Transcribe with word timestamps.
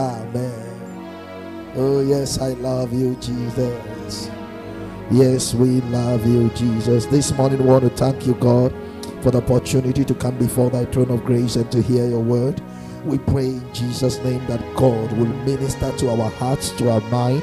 Amen. 0.00 0.96
Oh, 1.76 2.02
yes, 2.02 2.40
I 2.40 2.50
love 2.54 2.92
you, 2.92 3.16
Jesus. 3.16 4.30
Yes, 5.10 5.54
we 5.54 5.80
love 5.82 6.26
you, 6.26 6.50
Jesus. 6.50 7.06
This 7.06 7.32
morning, 7.34 7.60
we 7.60 7.66
want 7.66 7.84
to 7.84 7.90
thank 7.90 8.26
you, 8.26 8.34
God, 8.34 8.74
for 9.22 9.30
the 9.30 9.38
opportunity 9.38 10.04
to 10.04 10.14
come 10.14 10.36
before 10.38 10.70
thy 10.70 10.86
throne 10.86 11.10
of 11.12 11.24
grace 11.24 11.56
and 11.56 11.70
to 11.72 11.82
hear 11.82 12.06
your 12.08 12.20
word. 12.20 12.62
We 13.04 13.18
pray 13.18 13.46
in 13.46 13.74
Jesus' 13.74 14.18
name 14.24 14.46
that 14.48 14.60
God 14.76 15.12
will 15.18 15.26
minister 15.46 15.92
to 15.98 16.10
our 16.10 16.30
hearts, 16.30 16.70
to 16.72 16.90
our 16.90 17.00
mind, 17.10 17.42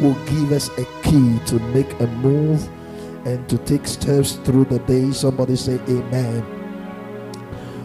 will 0.00 0.14
give 0.26 0.52
us 0.52 0.68
a 0.78 0.86
key 1.02 1.40
to 1.46 1.60
make 1.74 1.92
a 2.00 2.08
move 2.08 2.68
and 3.26 3.48
to 3.50 3.58
take 3.58 3.86
steps 3.86 4.34
through 4.44 4.66
the 4.66 4.80
day. 4.80 5.12
Somebody 5.12 5.56
say, 5.56 5.80
Amen. 5.88 6.59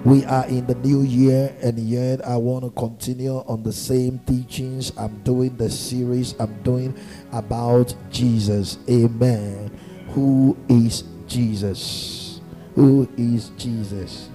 We 0.05 0.23
are 0.25 0.45
in 0.45 0.67
the 0.67 0.75
new 0.75 1.01
year, 1.01 1.51
and 1.63 1.79
yet 1.79 2.23
I 2.23 2.37
want 2.37 2.63
to 2.63 2.69
continue 2.69 3.37
on 3.47 3.63
the 3.63 3.73
same 3.73 4.19
teachings. 4.19 4.93
I'm 4.99 5.23
doing 5.23 5.57
the 5.57 5.68
series 5.68 6.36
I'm 6.39 6.61
doing 6.61 6.96
about 7.33 7.96
Jesus. 8.11 8.77
Amen. 8.87 9.75
Who 10.10 10.55
is 10.69 11.05
Jesus? 11.25 12.39
Who 12.75 13.10
is 13.18 13.49
Jesus? 13.57 14.29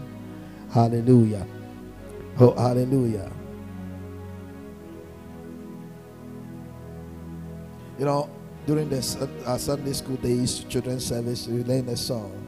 Hallelujah. 0.72 1.46
Oh, 2.40 2.52
hallelujah. 2.58 3.30
You 7.96 8.06
know, 8.06 8.28
during 8.66 8.88
the 8.88 8.98
uh, 9.46 9.56
Sunday 9.56 9.92
school 9.92 10.16
days, 10.16 10.64
children's 10.68 11.06
service, 11.06 11.46
we 11.46 11.62
learn 11.62 11.88
a 11.90 11.96
song. 11.96 12.39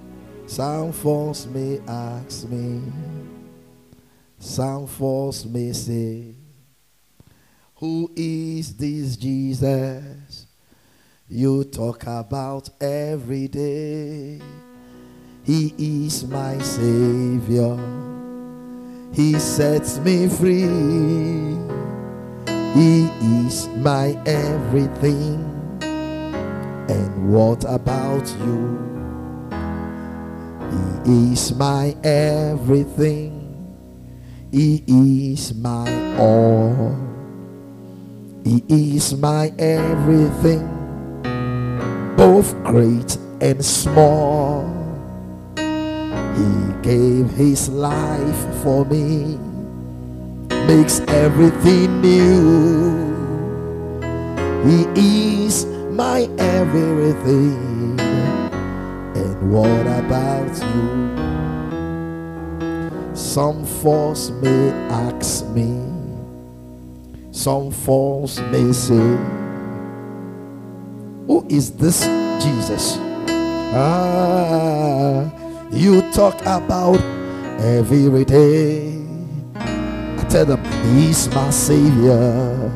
Some 0.52 0.92
folks 0.92 1.46
may 1.46 1.80
ask 1.88 2.46
me, 2.46 2.82
some 4.38 4.86
folks 4.86 5.46
may 5.46 5.72
say, 5.72 6.34
Who 7.76 8.12
is 8.14 8.76
this 8.76 9.16
Jesus 9.16 10.46
you 11.26 11.64
talk 11.64 12.02
about 12.02 12.68
every 12.82 13.48
day? 13.48 14.42
He 15.42 15.74
is 15.78 16.24
my 16.24 16.58
Savior, 16.58 17.78
He 19.14 19.38
sets 19.38 19.96
me 20.00 20.28
free, 20.28 20.68
He 22.74 23.08
is 23.46 23.68
my 23.68 24.20
everything. 24.26 25.48
And 25.80 27.32
what 27.32 27.64
about 27.66 28.28
you? 28.44 29.01
He 31.04 31.32
is 31.32 31.54
my 31.54 31.96
everything. 32.04 33.38
He 34.50 34.84
is 34.86 35.54
my 35.54 36.16
all. 36.18 36.96
He 38.44 38.62
is 38.68 39.14
my 39.14 39.52
everything, 39.58 40.66
both 42.16 42.52
great 42.64 43.16
and 43.40 43.64
small. 43.64 44.66
He 45.56 46.72
gave 46.82 47.30
his 47.30 47.68
life 47.68 48.62
for 48.62 48.84
me, 48.84 49.38
makes 50.66 51.00
everything 51.08 52.00
new. 52.00 53.12
He 54.64 54.86
is 55.46 55.66
my 55.90 56.28
everything. 56.38 57.71
What 59.52 59.86
about 59.86 60.56
you? 60.72 61.28
Some 63.14 63.66
folks 63.66 64.30
may 64.30 64.70
ask 64.88 65.46
me, 65.48 65.76
some 67.32 67.70
folks 67.70 68.38
may 68.38 68.72
say, 68.72 69.18
Who 71.26 71.46
is 71.50 71.72
this 71.72 72.00
Jesus? 72.42 72.96
Ah, 73.76 75.30
you 75.70 76.00
talk 76.12 76.40
about 76.48 77.02
every 77.60 78.24
day. 78.24 79.04
I 79.54 80.24
tell 80.30 80.46
them, 80.46 80.64
He's 80.96 81.28
my 81.28 81.50
Savior, 81.50 82.72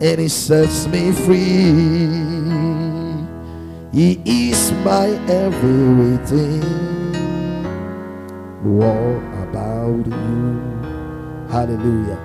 and 0.00 0.20
He 0.20 0.26
sets 0.26 0.88
me 0.88 1.12
free. 1.12 2.25
He 3.96 4.20
is 4.26 4.72
my 4.84 5.06
everything. 5.26 6.60
What 8.62 9.24
about 9.40 10.04
you? 10.04 11.48
Hallelujah. 11.48 12.20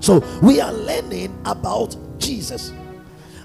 So 0.00 0.24
we 0.40 0.62
are 0.62 0.72
learning 0.72 1.38
about 1.44 1.94
Jesus. 2.18 2.72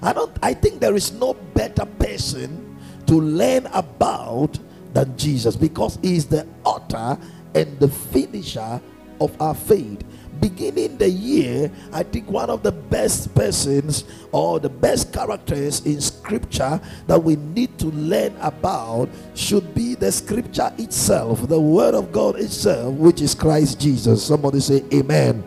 I 0.00 0.14
don't 0.14 0.34
I 0.42 0.54
think 0.54 0.80
there 0.80 0.96
is 0.96 1.12
no 1.12 1.34
better 1.52 1.84
person 1.84 2.78
to 3.04 3.20
learn 3.20 3.66
about 3.74 4.58
than 4.94 5.14
Jesus 5.18 5.56
because 5.56 5.98
he 6.00 6.16
is 6.16 6.24
the 6.24 6.46
author 6.64 7.18
and 7.54 7.78
the 7.80 7.88
finisher 7.88 8.80
of 9.20 9.38
our 9.42 9.54
faith 9.54 10.02
beginning 10.40 10.96
the 10.96 11.08
year, 11.08 11.70
I 11.92 12.02
think 12.02 12.30
one 12.30 12.50
of 12.50 12.62
the 12.62 12.72
best 12.72 13.34
persons 13.34 14.04
or 14.32 14.60
the 14.60 14.68
best 14.68 15.12
characters 15.12 15.84
in 15.84 16.00
scripture 16.00 16.80
that 17.06 17.22
we 17.22 17.36
need 17.36 17.78
to 17.78 17.86
learn 17.86 18.36
about 18.40 19.08
should 19.34 19.74
be 19.74 19.94
the 19.94 20.10
scripture 20.10 20.72
itself, 20.78 21.46
the 21.48 21.60
word 21.60 21.94
of 21.94 22.12
God 22.12 22.36
itself, 22.36 22.94
which 22.94 23.20
is 23.20 23.34
Christ 23.34 23.80
Jesus. 23.80 24.24
Somebody 24.24 24.60
say, 24.60 24.84
Amen. 24.92 25.44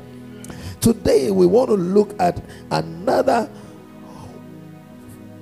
Today, 0.81 1.31
we 1.31 1.45
want 1.45 1.69
to 1.69 1.75
look 1.75 2.13
at 2.19 2.43
another 2.71 3.49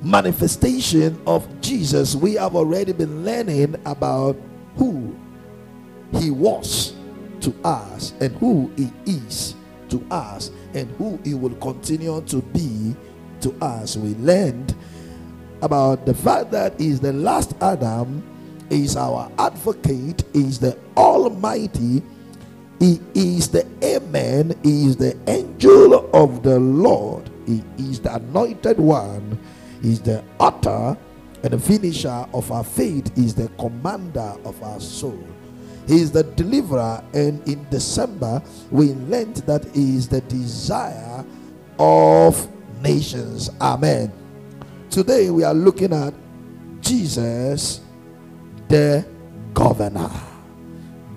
manifestation 0.02 1.20
of 1.26 1.48
Jesus. 1.62 2.16
We 2.16 2.36
have 2.36 2.56
already 2.56 2.94
been 2.94 3.26
learning 3.26 3.76
about 3.86 4.36
who 4.76 5.16
he 6.14 6.30
was 6.32 6.94
to 7.42 7.54
us 7.64 8.14
and 8.20 8.36
who 8.38 8.72
he 8.78 8.92
is 9.06 9.56
to 9.90 10.06
us 10.10 10.52
and 10.74 10.90
who 10.92 11.20
he 11.24 11.34
will 11.34 11.56
continue 11.56 12.22
to 12.22 12.42
be 12.42 12.96
to 13.42 13.54
us. 13.62 13.98
We 13.98 14.16
learned 14.16 14.74
about 15.62 16.06
the 16.06 16.14
fact 16.14 16.52
that 16.52 16.80
he 16.80 16.90
is 16.90 17.00
the 17.00 17.14
last 17.14 17.54
Adam, 17.62 18.24
is 18.70 18.96
our 18.96 19.30
advocate, 19.38 20.24
is 20.34 20.60
the 20.60 20.78
Almighty, 20.96 22.02
he 22.80 23.00
is 23.14 23.50
the 23.50 23.68
Amen, 23.84 24.58
he 24.64 24.86
is 24.88 24.96
the 24.96 25.18
angel 25.28 26.10
of 26.16 26.42
the 26.42 26.60
Lord, 26.60 27.30
he 27.46 27.64
is 27.78 28.00
the 28.00 28.16
anointed 28.16 28.80
one, 28.80 29.38
he 29.82 29.92
is 29.92 30.02
the 30.02 30.24
author 30.40 30.98
and 31.44 31.54
the 31.54 31.60
finisher 31.60 32.26
of 32.34 32.52
our 32.52 32.64
faith, 32.64 33.16
he 33.16 33.26
is 33.26 33.36
the 33.36 33.50
commander 33.60 34.36
of 34.46 34.62
our 34.64 34.80
soul. 34.80 35.24
He 35.92 36.00
is 36.00 36.10
the 36.10 36.24
deliverer, 36.24 37.04
and 37.14 37.46
in 37.50 37.68
December 37.70 38.42
we 38.70 38.94
learned 38.94 39.36
that 39.46 39.66
he 39.76 39.98
is 39.98 40.08
the 40.08 40.22
desire 40.22 41.26
of 41.78 42.48
nations. 42.82 43.50
Amen. 43.60 44.10
Today 44.90 45.30
we 45.30 45.44
are 45.44 45.54
looking 45.54 45.92
at 45.92 46.14
Jesus 46.80 47.82
the 48.70 49.06
governor. 49.54 50.10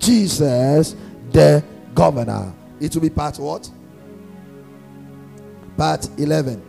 Jesus 0.01 0.97
the 1.31 1.63
governor. 1.95 2.53
It 2.81 2.97
will 2.97 3.03
be 3.03 3.11
part 3.11 3.39
what? 3.39 3.71
Part 5.77 6.09
11. 6.19 6.61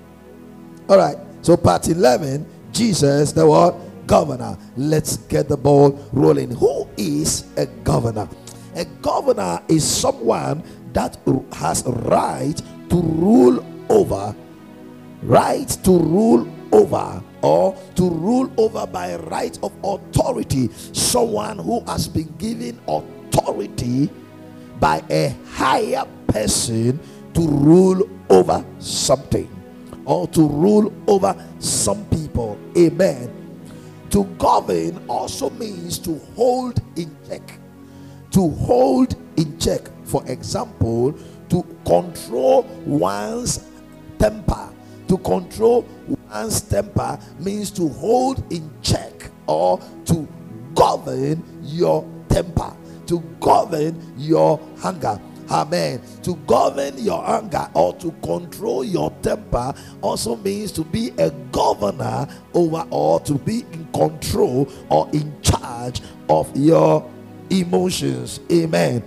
All 0.90 1.00
right. 1.00 1.18
So 1.42 1.58
part 1.58 1.88
11, 1.88 2.46
Jesus 2.72 3.32
the 3.32 3.48
what? 3.48 3.74
Governor. 4.08 4.58
Let's 4.78 5.18
get 5.18 5.50
the 5.50 5.58
ball 5.58 6.00
rolling. 6.12 6.52
Who 6.52 6.88
is 6.98 7.46
a 7.58 7.66
governor? 7.66 8.28
A 8.76 8.86
governor 9.02 9.62
is 9.68 9.86
someone 9.86 10.64
that 10.94 11.18
has 11.54 11.84
right 11.86 12.56
to 12.90 12.96
rule 12.96 13.66
over, 13.90 14.36
right 15.24 15.68
to 15.68 15.92
rule 15.92 16.48
over, 16.72 17.24
or 17.42 17.78
to 17.96 18.10
rule 18.10 18.52
over 18.58 18.86
by 18.88 19.16
right 19.16 19.58
of 19.64 19.74
authority. 19.84 20.70
Someone 20.94 21.60
who 21.60 21.82
has 21.86 22.08
been 22.08 22.34
given 22.38 22.80
authority 22.88 24.10
by 24.80 25.04
a 25.10 25.36
higher 25.52 26.06
person 26.28 27.00
to 27.34 27.42
rule 27.42 28.10
over 28.30 28.66
something 28.80 29.50
or 30.06 30.28
to 30.30 30.48
rule 30.48 30.94
over 31.08 31.36
some 31.60 32.06
people. 32.06 32.58
Amen. 32.78 33.35
To 34.16 34.24
govern 34.38 35.04
also 35.10 35.50
means 35.50 36.00
to 36.00 36.18
hold 36.38 36.80
in 36.96 37.14
check. 37.28 37.60
To 38.32 38.50
hold 38.50 39.14
in 39.36 39.60
check, 39.60 39.90
for 40.06 40.26
example, 40.28 41.14
to 41.50 41.64
control 41.86 42.64
one's 42.86 43.66
temper. 44.18 44.70
To 45.10 45.18
control 45.18 45.86
one's 46.32 46.62
temper 46.62 47.20
means 47.40 47.72
to 47.72 47.90
hold 47.90 48.42
in 48.54 48.72
check 48.82 49.30
or 49.48 49.82
to 50.06 50.26
govern 50.76 51.44
your 51.62 52.10
temper, 52.30 52.74
to 53.08 53.20
govern 53.42 54.02
your 54.18 54.62
hunger. 54.78 55.20
Amen. 55.50 56.02
To 56.24 56.36
govern 56.48 56.98
your 56.98 57.28
anger 57.30 57.70
or 57.74 57.94
to 57.96 58.12
control 58.24 58.84
your 58.84 59.12
temper 59.22 59.74
also 60.02 60.36
means 60.38 60.72
to 60.74 60.84
be 60.84 61.12
a 61.18 61.32
governor 61.52 62.28
over 62.54 62.86
or 62.90 63.20
to 63.22 63.36
be 63.36 63.66
in 63.72 63.88
control 63.94 64.68
or 64.90 65.10
in 65.14 65.40
charge 65.42 66.02
of 66.30 66.56
your 66.56 67.10
emotions. 67.50 68.40
Amen. 68.52 69.04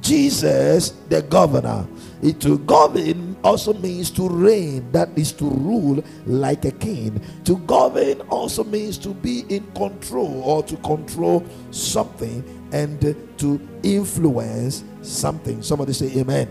Jesus, 0.00 0.90
the 1.08 1.22
governor. 1.22 1.86
It 2.22 2.40
to 2.40 2.58
govern 2.58 3.36
also 3.42 3.72
means 3.74 4.10
to 4.12 4.28
reign, 4.28 4.90
that 4.92 5.10
is 5.16 5.32
to 5.32 5.44
rule 5.44 6.02
like 6.26 6.64
a 6.64 6.72
king. 6.72 7.20
To 7.44 7.58
govern 7.58 8.20
also 8.22 8.64
means 8.64 8.98
to 8.98 9.14
be 9.14 9.44
in 9.48 9.64
control 9.72 10.42
or 10.42 10.62
to 10.64 10.76
control 10.78 11.44
something 11.70 12.42
and 12.72 13.00
to 13.38 13.60
influence 13.82 14.84
something. 15.04 15.62
Somebody 15.62 15.92
say 15.92 16.10
amen. 16.18 16.48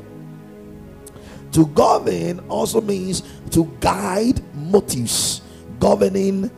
To 1.53 1.67
govern 1.67 2.39
also 2.49 2.81
means 2.81 3.21
to 3.51 3.65
guide 3.79 4.41
motives, 4.55 5.41
governing 5.79 6.49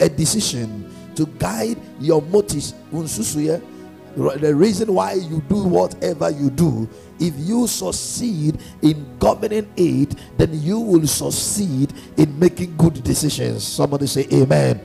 a 0.00 0.08
decision, 0.08 0.90
to 1.16 1.26
guide 1.38 1.78
your 2.00 2.22
motives. 2.22 2.72
The 2.90 4.54
reason 4.54 4.94
why 4.94 5.12
you 5.14 5.42
do 5.48 5.64
whatever 5.64 6.30
you 6.30 6.50
do, 6.50 6.88
if 7.20 7.34
you 7.36 7.66
succeed 7.66 8.58
in 8.80 9.18
governing 9.18 9.70
it, 9.76 10.14
then 10.38 10.58
you 10.62 10.80
will 10.80 11.06
succeed 11.06 11.92
in 12.16 12.38
making 12.38 12.76
good 12.76 13.02
decisions. 13.04 13.64
Somebody 13.64 14.06
say 14.06 14.26
amen. 14.32 14.80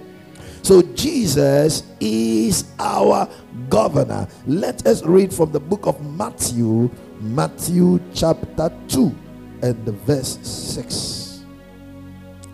So 0.64 0.82
Jesus 0.82 1.84
is 2.00 2.72
our 2.80 3.28
governor. 3.70 4.30
Let 4.48 4.88
us 4.88 5.04
read 5.04 5.34
from 5.34 5.52
the 5.52 5.60
book 5.60 5.86
of 5.86 6.00
Matthew, 6.16 6.90
Matthew 7.20 8.00
chapter 8.14 8.72
2 8.88 9.14
and 9.62 9.86
the 9.86 9.92
verse 9.92 10.40
6. 10.42 11.44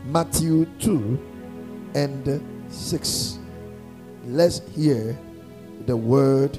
Matthew 0.05 0.65
2 0.79 1.91
and 1.93 2.41
6. 2.69 3.39
Let's 4.25 4.61
hear 4.75 5.15
the 5.85 5.95
word 5.95 6.57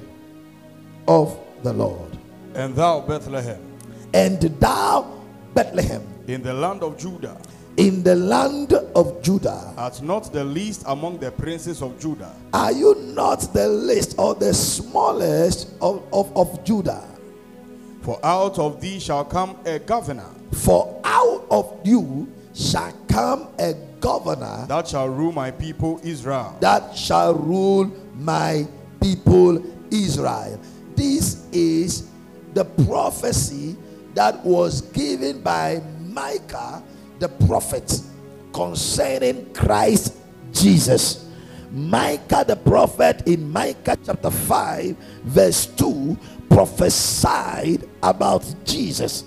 of 1.08 1.37
the 1.64 1.73
Lord. 1.73 2.17
And 2.55 2.76
thou, 2.76 3.00
Bethlehem, 3.00 3.61
And 4.14 4.41
thou, 4.41 5.20
Bethlehem, 5.53 6.06
in 6.29 6.43
the 6.43 6.55
land 6.55 6.85
of 6.85 6.96
Judah, 6.96 7.37
in 7.76 8.02
the 8.02 8.14
land 8.14 8.72
of 8.94 9.22
Judah, 9.22 9.72
art 9.76 10.02
not 10.02 10.32
the 10.32 10.44
least 10.44 10.82
among 10.87 11.19
the 11.19 11.31
princes 11.31 11.82
of 11.82 11.99
Judah. 11.99 12.34
are 12.52 12.72
you 12.72 12.94
not 13.14 13.40
the 13.52 13.69
least 13.69 14.14
or 14.19 14.34
the 14.34 14.52
smallest 14.52 15.70
of, 15.81 16.02
of, 16.12 16.37
of 16.37 16.62
Judah? 16.64 17.02
For 18.02 18.19
out 18.25 18.58
of 18.58 18.81
thee 18.81 18.99
shall 18.99 19.25
come 19.25 19.56
a 19.67 19.78
governor 19.78 20.31
For 20.52 21.00
out 21.05 21.46
of 21.50 21.78
you 21.84 22.28
shall 22.55 22.93
come 23.08 23.49
a 23.58 23.75
governor 24.00 24.67
that 24.69 24.88
shall 24.88 25.08
rule 25.08 25.32
my 25.32 25.50
people 25.50 26.00
Israel. 26.02 26.56
that 26.61 26.96
shall 26.96 27.34
rule 27.34 27.90
my 28.17 28.67
people 29.00 29.62
Israel. 29.90 30.58
This 30.96 31.46
is 31.52 32.08
the 32.55 32.64
prophecy 32.64 33.76
that 34.14 34.44
was 34.44 34.81
given 34.81 35.40
by 35.40 35.82
Micah 36.00 36.82
the 37.20 37.28
prophet 37.28 38.00
concerning 38.52 39.52
Christ 39.52 40.17
Jesus. 40.52 41.26
Micah 41.70 42.44
the 42.44 42.56
prophet 42.56 43.22
in 43.28 43.49
Micah 43.52 43.96
chapter 44.05 44.31
5, 44.31 44.96
verse 45.22 45.67
2 45.67 46.19
prophesied 46.49 47.88
about 48.02 48.44
Jesus. 48.64 49.25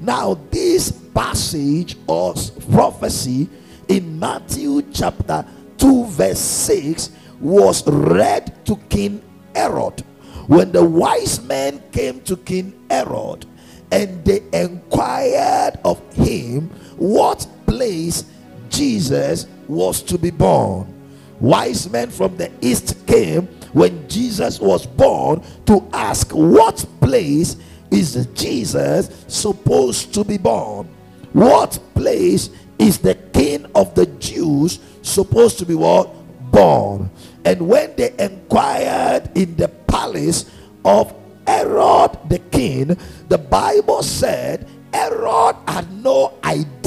Now, 0.00 0.34
this 0.50 0.92
passage 0.92 1.96
or 2.06 2.34
prophecy 2.70 3.48
in 3.88 4.18
Matthew 4.18 4.82
chapter 4.92 5.46
2, 5.78 6.04
verse 6.06 6.38
6 6.38 7.10
was 7.40 7.86
read 7.88 8.64
to 8.66 8.76
King 8.90 9.22
Herod. 9.54 10.04
When 10.46 10.72
the 10.72 10.84
wise 10.84 11.42
men 11.42 11.82
came 11.90 12.20
to 12.22 12.36
King 12.36 12.74
Herod 12.90 13.46
and 13.90 14.24
they 14.24 14.42
inquired 14.52 15.78
of 15.84 16.00
him 16.14 16.70
what 16.98 17.46
place 17.66 18.24
Jesus 18.70 19.46
was 19.66 20.02
to 20.02 20.18
be 20.18 20.30
born. 20.30 20.94
Wise 21.40 21.88
men 21.88 22.10
from 22.10 22.36
the 22.36 22.50
east 22.60 23.06
came 23.06 23.46
when 23.72 24.08
Jesus 24.08 24.58
was 24.60 24.86
born 24.86 25.42
to 25.66 25.88
ask 25.92 26.30
what 26.32 26.84
place 27.00 27.56
is 27.90 28.26
Jesus 28.34 29.24
supposed 29.28 30.12
to 30.14 30.24
be 30.24 30.36
born? 30.36 30.88
What 31.32 31.78
place 31.94 32.50
is 32.78 32.98
the 32.98 33.14
king 33.32 33.66
of 33.74 33.94
the 33.94 34.06
Jews 34.06 34.80
supposed 35.02 35.58
to 35.58 35.66
be 35.66 35.74
what? 35.74 36.12
Born. 36.50 37.10
And 37.44 37.68
when 37.68 37.94
they 37.96 38.12
inquired 38.18 39.30
in 39.36 39.56
the 39.56 39.68
palace 39.68 40.50
of 40.84 41.14
Herod 41.46 42.18
the 42.28 42.40
king, 42.50 42.96
the 43.28 43.38
Bible 43.38 44.02
said 44.02 44.68
Herod 44.92 45.56
had 45.66 45.90
no 46.02 46.34
idea 46.44 46.77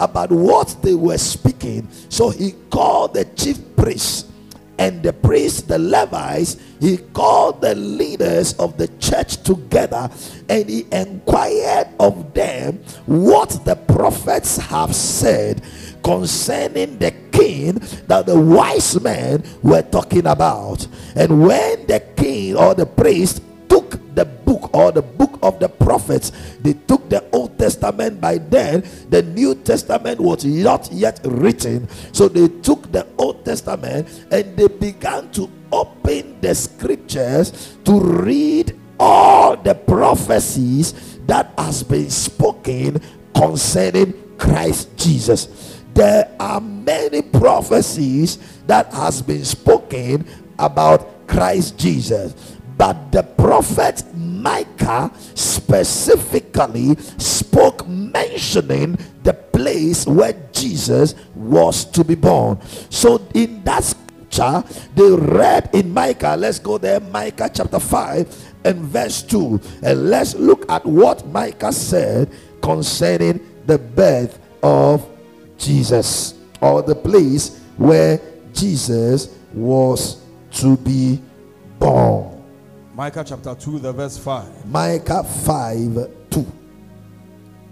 about 0.00 0.30
what 0.30 0.76
they 0.82 0.94
were 0.94 1.18
speaking. 1.18 1.88
So 2.08 2.30
he 2.30 2.52
called 2.70 3.14
the 3.14 3.24
chief 3.36 3.58
priests 3.76 4.32
and 4.78 5.02
the 5.02 5.12
priests, 5.12 5.62
the 5.62 5.78
Levites, 5.78 6.56
he 6.80 6.96
called 7.12 7.60
the 7.60 7.74
leaders 7.74 8.54
of 8.54 8.76
the 8.78 8.88
church 8.98 9.36
together 9.42 10.10
and 10.48 10.68
he 10.68 10.86
inquired 10.90 11.88
of 12.00 12.34
them 12.34 12.78
what 13.06 13.64
the 13.64 13.76
prophets 13.76 14.56
have 14.56 14.94
said 14.94 15.62
concerning 16.02 16.98
the 16.98 17.12
king 17.30 17.74
that 18.08 18.26
the 18.26 18.38
wise 18.38 19.00
men 19.00 19.44
were 19.62 19.82
talking 19.82 20.26
about. 20.26 20.86
And 21.14 21.42
when 21.42 21.86
the 21.86 22.00
king 22.16 22.56
or 22.56 22.74
the 22.74 22.86
priest 22.86 23.42
the 24.14 24.24
book 24.24 24.74
or 24.74 24.92
the 24.92 25.02
book 25.02 25.38
of 25.42 25.58
the 25.58 25.68
prophets, 25.68 26.32
they 26.60 26.74
took 26.74 27.08
the 27.08 27.24
Old 27.32 27.58
Testament 27.58 28.20
by 28.20 28.38
then, 28.38 28.84
the 29.10 29.22
New 29.22 29.54
Testament 29.54 30.20
was 30.20 30.44
not 30.44 30.90
yet 30.92 31.20
written. 31.24 31.88
So 32.12 32.28
they 32.28 32.48
took 32.48 32.90
the 32.92 33.06
Old 33.18 33.44
Testament 33.44 34.08
and 34.30 34.56
they 34.56 34.68
began 34.68 35.30
to 35.32 35.50
open 35.72 36.40
the 36.40 36.54
scriptures 36.54 37.76
to 37.84 38.00
read 38.00 38.78
all 38.98 39.56
the 39.56 39.74
prophecies 39.74 41.18
that 41.26 41.52
has 41.58 41.82
been 41.82 42.10
spoken 42.10 43.00
concerning 43.34 44.14
Christ 44.38 44.96
Jesus. 44.96 45.80
There 45.94 46.34
are 46.40 46.60
many 46.60 47.22
prophecies 47.22 48.38
that 48.66 48.92
has 48.92 49.22
been 49.22 49.44
spoken 49.44 50.26
about 50.58 51.26
Christ 51.26 51.78
Jesus 51.78 52.51
but 52.76 53.12
the 53.12 53.22
prophet 53.22 54.02
Micah 54.14 55.10
specifically 55.34 56.96
spoke 57.18 57.86
mentioning 57.86 58.98
the 59.22 59.34
place 59.34 60.06
where 60.06 60.34
Jesus 60.52 61.14
was 61.34 61.84
to 61.86 62.02
be 62.04 62.14
born. 62.14 62.58
So 62.90 63.26
in 63.34 63.62
that 63.64 63.84
scripture, 63.84 64.64
they 64.94 65.10
read 65.10 65.70
in 65.72 65.92
Micah, 65.92 66.36
let's 66.38 66.58
go 66.58 66.78
there, 66.78 67.00
Micah 67.00 67.50
chapter 67.52 67.78
5 67.78 68.54
and 68.64 68.80
verse 68.80 69.22
2, 69.22 69.60
and 69.82 70.10
let's 70.10 70.34
look 70.34 70.70
at 70.70 70.84
what 70.84 71.26
Micah 71.28 71.72
said 71.72 72.30
concerning 72.62 73.40
the 73.66 73.78
birth 73.78 74.38
of 74.62 75.08
Jesus 75.58 76.34
or 76.60 76.82
the 76.82 76.94
place 76.94 77.60
where 77.76 78.20
Jesus 78.52 79.36
was 79.52 80.22
to 80.52 80.76
be 80.76 81.20
born. 81.78 82.41
Micah 82.94 83.24
chapter 83.26 83.54
2, 83.54 83.78
the 83.78 83.92
verse 83.92 84.18
5. 84.18 84.66
Micah 84.66 85.24
5 85.24 86.08
2. 86.30 86.46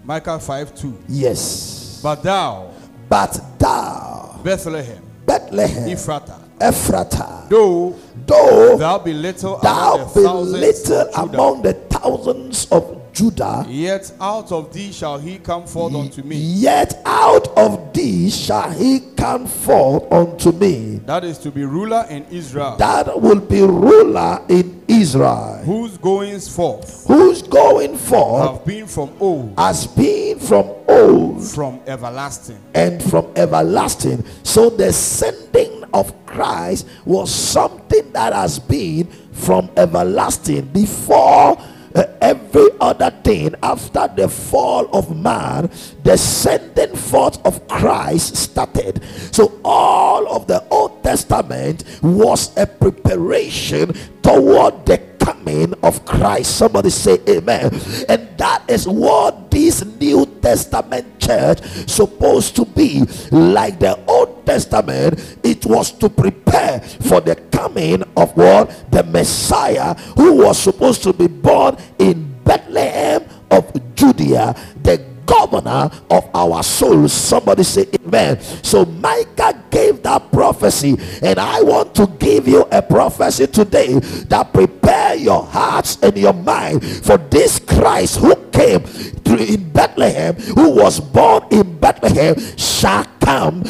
Micah 0.03 0.39
5 0.39 0.75
2. 0.75 0.97
Yes. 1.07 1.99
But 2.01 2.23
thou, 2.23 2.73
But 3.11 3.39
thou, 3.59 4.39
Bethlehem, 4.41 5.03
Bethlehem, 5.25 5.89
Ephratah, 5.89 6.39
Ephratah, 6.59 7.49
though 7.49 7.93
though 8.25 8.77
thou 8.77 8.97
be 8.99 9.11
little 9.13 9.57
thou 9.59 10.09
among 10.15 10.45
be 10.45 10.51
little 10.57 11.09
among 11.15 11.61
the 11.61 11.73
thousands 11.73 12.67
of 12.71 13.00
Judah, 13.13 13.65
yet 13.67 14.11
out 14.19 14.51
of 14.51 14.71
thee 14.73 14.91
shall 14.91 15.19
he 15.19 15.37
come 15.39 15.65
forth 15.67 15.93
unto 15.95 16.23
me. 16.23 16.35
yet 16.37 17.01
out 17.05 17.47
of 17.57 17.93
thee 17.93 18.29
shall 18.29 18.71
he 18.71 19.01
come 19.17 19.45
forth 19.47 20.11
unto 20.11 20.51
me. 20.51 21.01
That 21.05 21.23
is 21.23 21.37
to 21.39 21.51
be 21.51 21.63
ruler 21.65 22.05
in 22.09 22.25
Israel, 22.31 22.77
That 22.77 23.21
will 23.21 23.39
be 23.41 23.61
ruler 23.61 24.41
in 24.49 24.81
Israel, 24.87 25.57
whose 25.63 25.97
goings 25.97 26.53
forth 26.53 27.05
whose 27.07 27.41
going 27.41 27.97
forth 27.97 28.49
have 28.51 28.65
been 28.65 28.87
from 28.87 29.09
old, 29.19 29.53
has 29.57 29.87
been 29.87 30.39
from 30.39 30.65
old 30.87 31.43
from 31.43 31.79
everlasting. 31.87 32.57
and 32.73 33.01
from 33.03 33.27
everlasting. 33.35 34.23
So 34.43 34.69
the 34.69 34.91
sending 34.93 35.83
of 35.93 36.13
Christ 36.25 36.87
was 37.05 37.33
something 37.33 38.11
that 38.13 38.33
has 38.33 38.59
been 38.59 39.07
from 39.31 39.69
everlasting 39.75 40.65
before 40.67 41.57
uh, 41.95 42.05
every 42.21 42.69
other 42.79 43.11
thing 43.23 43.55
after 43.63 44.09
the 44.15 44.27
fall 44.27 44.87
of 44.95 45.15
man, 45.15 45.69
the 46.03 46.17
sending 46.17 46.95
forth 46.95 47.43
of 47.45 47.67
Christ 47.67 48.35
started. 48.35 49.03
So 49.31 49.59
all 49.63 50.27
of 50.33 50.47
the 50.47 50.67
Old 50.69 51.03
Testament 51.03 51.83
was 52.01 52.55
a 52.57 52.65
preparation 52.65 53.93
toward 54.21 54.85
the 54.85 54.97
coming 55.41 55.73
of 55.83 56.05
Christ. 56.05 56.57
Somebody 56.57 56.89
say 56.89 57.19
amen. 57.27 57.73
And 58.09 58.37
that 58.37 58.63
is 58.67 58.87
what 58.87 59.49
this 59.51 59.83
New 59.99 60.25
Testament 60.41 61.19
church 61.19 61.61
supposed 61.87 62.55
to 62.55 62.65
be. 62.65 63.03
Like 63.31 63.79
the 63.79 63.99
Old 64.07 64.45
Testament, 64.45 65.37
it 65.43 65.65
was 65.65 65.91
to 65.93 66.09
prepare 66.09 66.79
for 66.79 67.21
the 67.21 67.35
coming 67.51 68.03
of 68.15 68.35
what? 68.35 68.91
The 68.91 69.03
Messiah 69.03 69.93
who 70.15 70.43
was 70.43 70.59
supposed 70.59 71.03
to 71.03 71.13
be 71.13 71.27
born 71.27 71.77
in 71.99 72.35
Bethlehem 72.43 73.23
of 73.49 73.95
Judea, 73.95 74.55
the 74.83 75.10
governor 75.31 75.89
of 76.09 76.29
our 76.33 76.61
souls. 76.63 77.13
Somebody 77.13 77.63
say 77.63 77.87
amen. 78.03 78.41
So 78.41 78.85
Micah 78.85 79.63
gave 79.69 80.03
that 80.03 80.31
prophecy, 80.31 80.97
and 81.21 81.39
I 81.39 81.61
want 81.61 81.95
to 81.95 82.07
give 82.19 82.47
you 82.47 82.67
a 82.71 82.81
prophecy 82.81 83.47
today 83.47 83.99
that 84.29 84.53
prepare 84.53 85.15
your 85.15 85.43
hearts 85.43 85.97
and 86.01 86.17
your 86.17 86.33
mind 86.33 86.83
for 86.83 87.17
this 87.17 87.59
Christ 87.59 88.19
who 88.19 88.35
came 88.51 88.83
in 89.25 89.69
Bethlehem, 89.71 90.35
who 90.35 90.69
was 90.71 90.99
born 90.99 91.43
in 91.51 91.79
Bethlehem, 91.79 92.35
shall 92.57 93.05
come 93.21 93.63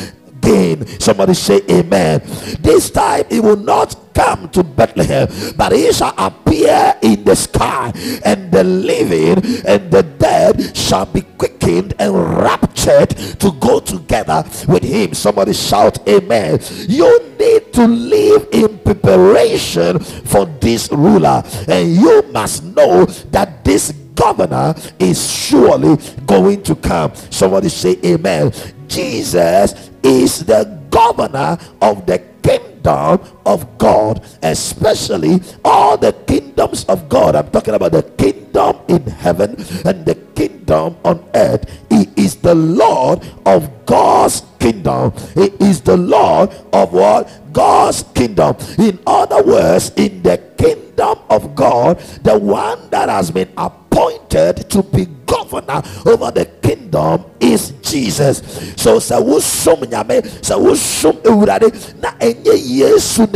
again. 0.51 0.99
Somebody 0.99 1.33
say 1.33 1.61
amen. 1.69 2.21
This 2.59 2.89
time 2.89 3.25
it 3.29 3.41
will 3.41 3.57
not 3.57 3.95
come 4.13 4.49
to 4.49 4.63
Bethlehem, 4.63 5.27
but 5.55 5.71
he 5.71 5.91
shall 5.93 6.13
appear 6.17 6.95
in 7.01 7.23
the 7.23 7.35
sky, 7.35 7.91
and 8.25 8.51
the 8.51 8.63
living 8.63 9.37
and 9.65 9.91
the 9.91 10.03
dead 10.03 10.75
shall 10.75 11.05
be 11.05 11.21
quickened 11.21 11.93
and 11.99 12.13
raptured 12.13 13.09
to 13.39 13.51
go 13.59 13.79
together 13.79 14.43
with 14.67 14.83
him. 14.83 15.13
Somebody 15.13 15.53
shout, 15.53 16.07
Amen. 16.07 16.59
You 16.87 17.35
need 17.39 17.73
to 17.73 17.87
live 17.87 18.47
in 18.51 18.77
preparation 18.79 19.99
for 19.99 20.45
this 20.45 20.91
ruler, 20.91 21.43
and 21.67 21.95
you 21.95 22.23
must 22.31 22.63
know 22.63 23.05
that 23.05 23.63
this 23.63 23.91
governor 24.13 24.75
is 24.99 25.31
surely 25.31 25.97
going 26.25 26.61
to 26.63 26.75
come. 26.75 27.15
Somebody 27.29 27.69
say, 27.69 27.97
Amen. 28.03 28.51
Jesus 28.87 29.90
is 30.03 30.45
the 30.45 30.79
governor 30.89 31.57
of 31.81 32.05
the 32.05 32.19
kingdom 32.43 33.19
of 33.45 33.77
God, 33.77 34.23
especially 34.41 35.41
all 35.63 35.97
the 35.97 36.13
kingdoms 36.25 36.85
of 36.85 37.07
God. 37.09 37.35
I'm 37.35 37.49
talking 37.49 37.73
about 37.73 37.91
the 37.91 38.03
kingdom 38.03 38.77
in 38.87 39.03
heaven 39.05 39.55
and 39.85 40.05
the 40.05 40.15
kingdom 40.35 40.97
on 41.03 41.23
earth. 41.35 41.69
He 41.89 42.09
is 42.15 42.35
the 42.35 42.55
Lord 42.55 43.21
of 43.45 43.69
God's 43.85 44.41
kingdom. 44.61 45.11
He 45.33 45.49
is 45.65 45.81
the 45.81 45.97
Lord 45.97 46.53
of 46.71 46.93
what? 46.93 47.27
God's 47.51 48.03
kingdom. 48.13 48.55
In 48.77 48.99
other 49.07 49.43
words, 49.43 49.91
in 49.97 50.21
the 50.21 50.37
kingdom 50.57 51.17
of 51.29 51.55
God, 51.55 51.97
the 52.21 52.37
one 52.37 52.89
that 52.91 53.09
has 53.09 53.31
been 53.31 53.49
appointed 53.57 54.69
to 54.69 54.83
be 54.83 55.07
governor 55.25 55.81
over 56.05 56.29
the 56.31 56.45
kingdom 56.61 57.25
is 57.39 57.71
Jesus. 57.81 58.37
So 58.77 58.97
sɛ 58.97 59.17
wosom 59.19 59.83
nyame 59.89 60.21
sɛ 60.39 60.55
wosom 60.55 61.17
ewurade 61.23 61.73
na 62.01 62.11
enye 62.19 62.55
yesu 62.55 63.27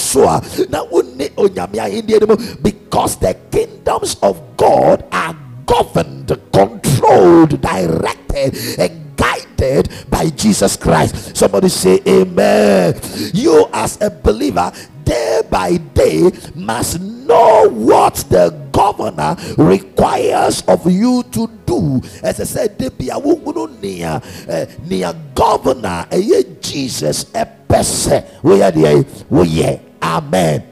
so 0.00 0.22
a 0.28 0.40
na 0.70 0.84
wonni 0.86 1.28
onyame 1.36 1.78
ahenni 1.78 2.26
mu 2.26 2.36
because 2.62 3.16
the 3.16 3.34
kingdoms 3.50 4.16
of 4.22 4.40
God 4.56 5.04
are 5.12 5.36
governed, 5.66 6.28
controlled, 6.52 7.60
directed, 7.60 8.56
and 8.78 9.16
guided 9.16 9.39
by 10.08 10.30
Jesus 10.30 10.76
Christ. 10.76 11.36
Somebody 11.36 11.68
say 11.68 12.00
amen. 12.08 12.98
You 13.34 13.68
as 13.72 14.00
a 14.00 14.10
believer 14.10 14.72
day 15.04 15.42
by 15.50 15.76
day 15.76 16.30
must 16.54 17.00
know 17.00 17.68
what 17.68 18.14
the 18.30 18.50
governor 18.72 19.36
requires 19.58 20.62
of 20.62 20.90
you 20.90 21.22
to 21.32 21.46
do. 21.66 22.00
As 22.22 22.40
I 22.40 22.44
said, 22.44 22.78
near 22.78 24.20
near 24.88 25.08
eh, 25.08 25.12
governor 25.34 26.06
a 26.10 26.42
Jesus 26.60 27.26
a 27.34 27.46
pese. 27.68 28.22
We 28.42 28.62
are 28.62 28.70
the 28.70 29.06
we 29.28 29.80
amen. 30.02 30.64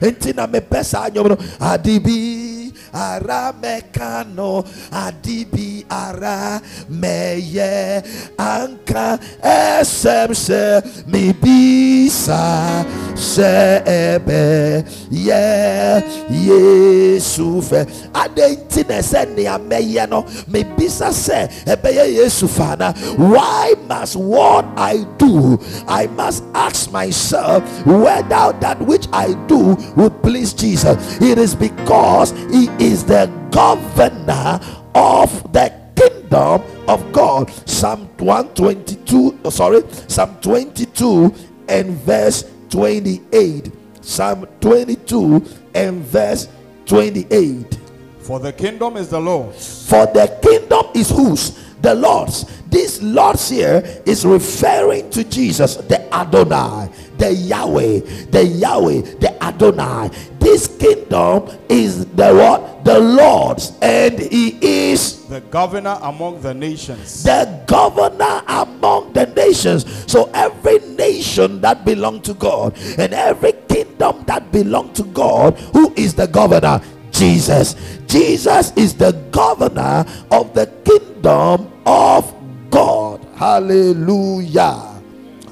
Entina 0.00 0.46
me 0.46 0.60
pesa 0.60 1.10
adibi 1.10 2.57
ara 2.92 3.52
mekano 3.52 4.64
adibi 4.92 5.84
ara 5.90 6.60
meye 6.88 8.02
anka 8.38 9.18
esem 9.42 10.34
se 10.34 10.80
mi 11.06 11.32
bisa 11.32 12.84
se 13.14 13.82
ebe 13.86 14.84
ye 15.10 16.02
yesu 16.30 17.62
fe 17.62 17.84
adenti 18.12 18.86
na 18.88 19.02
se 19.02 19.24
nea 19.36 19.58
meye 19.58 20.06
no 20.08 20.24
me 20.48 20.64
bisa 20.64 21.12
se 21.12 21.48
ebe 21.66 21.90
ye 21.94 22.22
yesu 22.22 22.48
fa 22.48 22.76
na 22.78 22.92
why 23.16 23.74
must 23.88 24.16
what 24.16 24.64
i 24.76 25.04
do 25.18 25.58
i 25.88 26.06
must 26.06 26.44
ask 26.54 26.92
myself 26.92 27.62
whether 27.86 28.52
that 28.60 28.80
which 28.82 29.06
i 29.12 29.32
do 29.46 29.76
will 29.96 30.10
please 30.10 30.52
jesus? 30.54 30.96
It 31.20 31.38
is 31.38 31.54
because 31.54 32.30
he 32.50 32.68
is 32.80 33.04
the 33.04 33.26
governor 33.50 34.60
of 34.94 35.52
the 35.52 35.72
kingdom 35.96 36.62
of 36.88 37.12
God. 37.12 37.50
Psalm 37.68 38.08
122, 38.18 39.40
oh, 39.44 39.50
sorry, 39.50 39.82
Psalm 40.06 40.36
22 40.40 41.34
and 41.68 41.90
verse 41.98 42.44
28. 42.70 43.70
Psalm 44.00 44.46
22 44.60 45.44
and 45.74 46.02
verse 46.02 46.48
28. 46.86 47.78
For 48.20 48.38
the 48.38 48.52
kingdom 48.52 48.96
is 48.96 49.08
the 49.08 49.20
Lord's. 49.20 49.88
For 49.88 50.06
the 50.06 50.38
kingdom 50.42 50.86
is 50.94 51.10
whose? 51.10 51.64
The 51.80 51.94
Lord's. 51.94 52.44
This 52.68 53.00
Lord's 53.00 53.48
here 53.48 53.82
is 54.04 54.26
referring 54.26 55.08
to 55.10 55.24
Jesus, 55.24 55.76
the 55.76 56.14
Adonai, 56.14 56.90
the 57.16 57.32
Yahweh, 57.32 58.00
the 58.30 58.44
Yahweh, 58.44 59.00
the 59.20 59.42
Adonai. 59.42 60.10
This 60.48 60.66
kingdom 60.66 61.46
is 61.68 62.06
the 62.06 62.32
what? 62.32 62.82
The 62.82 62.98
Lord's, 62.98 63.76
and 63.82 64.18
He 64.18 64.56
is 64.88 65.26
the 65.26 65.42
governor 65.42 65.98
among 66.00 66.40
the 66.40 66.54
nations. 66.54 67.22
The 67.22 67.62
governor 67.66 68.40
among 68.48 69.12
the 69.12 69.26
nations. 69.26 69.84
So 70.10 70.30
every 70.32 70.78
nation 70.96 71.60
that 71.60 71.84
belong 71.84 72.22
to 72.22 72.32
God, 72.32 72.78
and 72.96 73.12
every 73.12 73.52
kingdom 73.68 74.24
that 74.24 74.50
belong 74.50 74.94
to 74.94 75.02
God, 75.04 75.58
who 75.74 75.92
is 75.96 76.14
the 76.14 76.26
governor? 76.26 76.80
Jesus. 77.10 77.76
Jesus 78.06 78.72
is 78.74 78.94
the 78.94 79.12
governor 79.30 80.06
of 80.30 80.54
the 80.54 80.64
kingdom 80.82 81.70
of 81.84 82.34
God. 82.70 83.20
Hallelujah. 83.36 84.98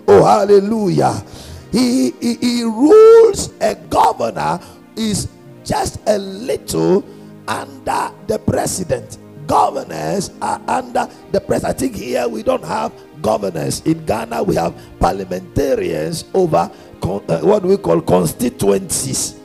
Oh, 0.09 0.25
hallelujah. 0.25 1.23
He, 1.71 2.13
he, 2.13 2.35
he 2.37 2.63
rules 2.63 3.53
a 3.61 3.75
governor 3.75 4.59
is 4.97 5.29
just 5.65 6.01
a 6.07 6.19
little 6.19 7.05
under 7.49 8.11
the 8.27 8.39
president. 8.39 9.19
Governors 9.47 10.31
are 10.43 10.61
under 10.67 11.09
the 11.31 11.41
president. 11.41 11.77
I 11.77 11.79
think 11.79 11.95
here 11.95 12.29
we 12.29 12.43
don't 12.43 12.65
have 12.65 12.93
governors. 13.23 13.81
In 13.83 14.05
Ghana, 14.05 14.43
we 14.43 14.57
have 14.57 14.75
parliamentarians 14.99 16.25
over 16.35 16.71
uh, 17.03 17.41
what 17.41 17.63
we 17.63 17.77
call 17.77 18.01
constituencies. 18.01 19.37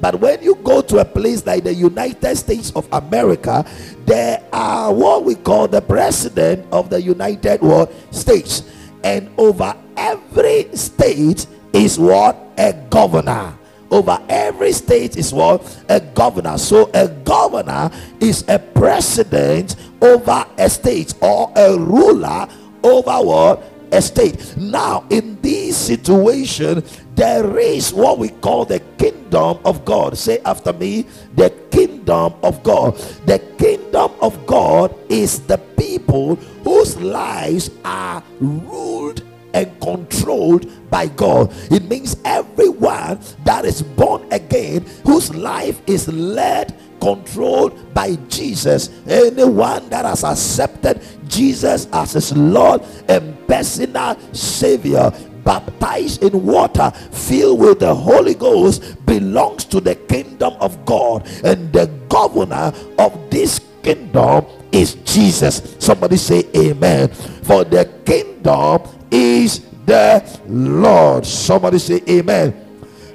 But 0.00 0.18
when 0.18 0.42
you 0.42 0.54
go 0.56 0.80
to 0.80 0.98
a 0.98 1.04
place 1.04 1.44
like 1.44 1.64
the 1.64 1.74
United 1.74 2.36
States 2.36 2.72
of 2.74 2.88
America, 2.92 3.66
there 4.06 4.42
are 4.52 4.92
what 4.92 5.24
we 5.24 5.34
call 5.34 5.68
the 5.68 5.82
president 5.82 6.66
of 6.72 6.88
the 6.88 7.00
United 7.02 7.60
World 7.60 7.94
States. 8.10 8.62
And 9.04 9.30
over 9.36 9.76
every 9.96 10.74
state 10.74 11.46
is 11.74 11.98
what? 11.98 12.36
A 12.56 12.72
governor. 12.88 13.59
Over 13.90 14.20
every 14.28 14.72
state 14.72 15.16
is 15.16 15.32
what? 15.32 15.82
A 15.88 16.00
governor. 16.00 16.58
So 16.58 16.90
a 16.94 17.08
governor 17.08 17.90
is 18.20 18.44
a 18.48 18.58
president 18.58 19.76
over 20.00 20.46
a 20.58 20.70
state 20.70 21.14
or 21.20 21.52
a 21.56 21.76
ruler 21.76 22.48
over 22.82 23.12
what? 23.12 23.62
A 23.92 24.00
state. 24.00 24.56
Now, 24.56 25.04
in 25.10 25.40
this 25.40 25.76
situation, 25.76 26.84
there 27.16 27.58
is 27.58 27.92
what 27.92 28.18
we 28.18 28.28
call 28.28 28.64
the 28.64 28.78
kingdom 28.98 29.58
of 29.64 29.84
God. 29.84 30.16
Say 30.16 30.38
after 30.44 30.72
me, 30.72 31.06
the 31.34 31.50
kingdom 31.70 32.34
of 32.42 32.62
God. 32.62 32.96
The 33.26 33.40
kingdom 33.58 34.12
of 34.22 34.46
God 34.46 34.94
is 35.08 35.40
the 35.40 35.58
people 35.58 36.36
whose 36.64 36.96
lives 37.00 37.70
are 37.84 38.22
ruled 38.38 39.22
and 39.54 39.80
controlled 39.80 40.90
by 40.90 41.06
God. 41.06 41.52
It 41.70 41.84
means 41.88 42.16
everyone 42.24 43.20
that 43.44 43.64
is 43.64 43.82
born 43.82 44.26
again, 44.32 44.86
whose 45.04 45.34
life 45.34 45.80
is 45.86 46.08
led 46.08 46.74
controlled 47.00 47.94
by 47.94 48.16
Jesus. 48.28 48.90
Anyone 49.08 49.88
that 49.88 50.04
has 50.04 50.24
accepted 50.24 51.00
Jesus 51.28 51.88
as 51.92 52.12
his 52.12 52.36
Lord 52.36 52.82
and 53.08 53.36
personal 53.46 54.18
Savior, 54.32 55.10
baptized 55.44 56.22
in 56.22 56.44
water, 56.44 56.90
filled 57.10 57.60
with 57.60 57.80
the 57.80 57.94
Holy 57.94 58.34
Ghost, 58.34 59.04
belongs 59.06 59.64
to 59.66 59.80
the 59.80 59.94
kingdom 59.94 60.54
of 60.60 60.84
God, 60.84 61.26
and 61.44 61.72
the 61.72 61.86
governor 62.08 62.72
of 62.98 63.30
this 63.30 63.60
kingdom 63.82 64.44
is 64.72 64.94
Jesus. 65.04 65.76
Somebody 65.78 66.16
say, 66.16 66.44
Amen. 66.54 67.08
For 67.42 67.64
the 67.64 67.90
kingdom 68.04 68.82
is 69.10 69.60
the 69.86 70.40
Lord. 70.46 71.26
Somebody 71.26 71.78
say, 71.78 72.02
Amen. 72.08 72.54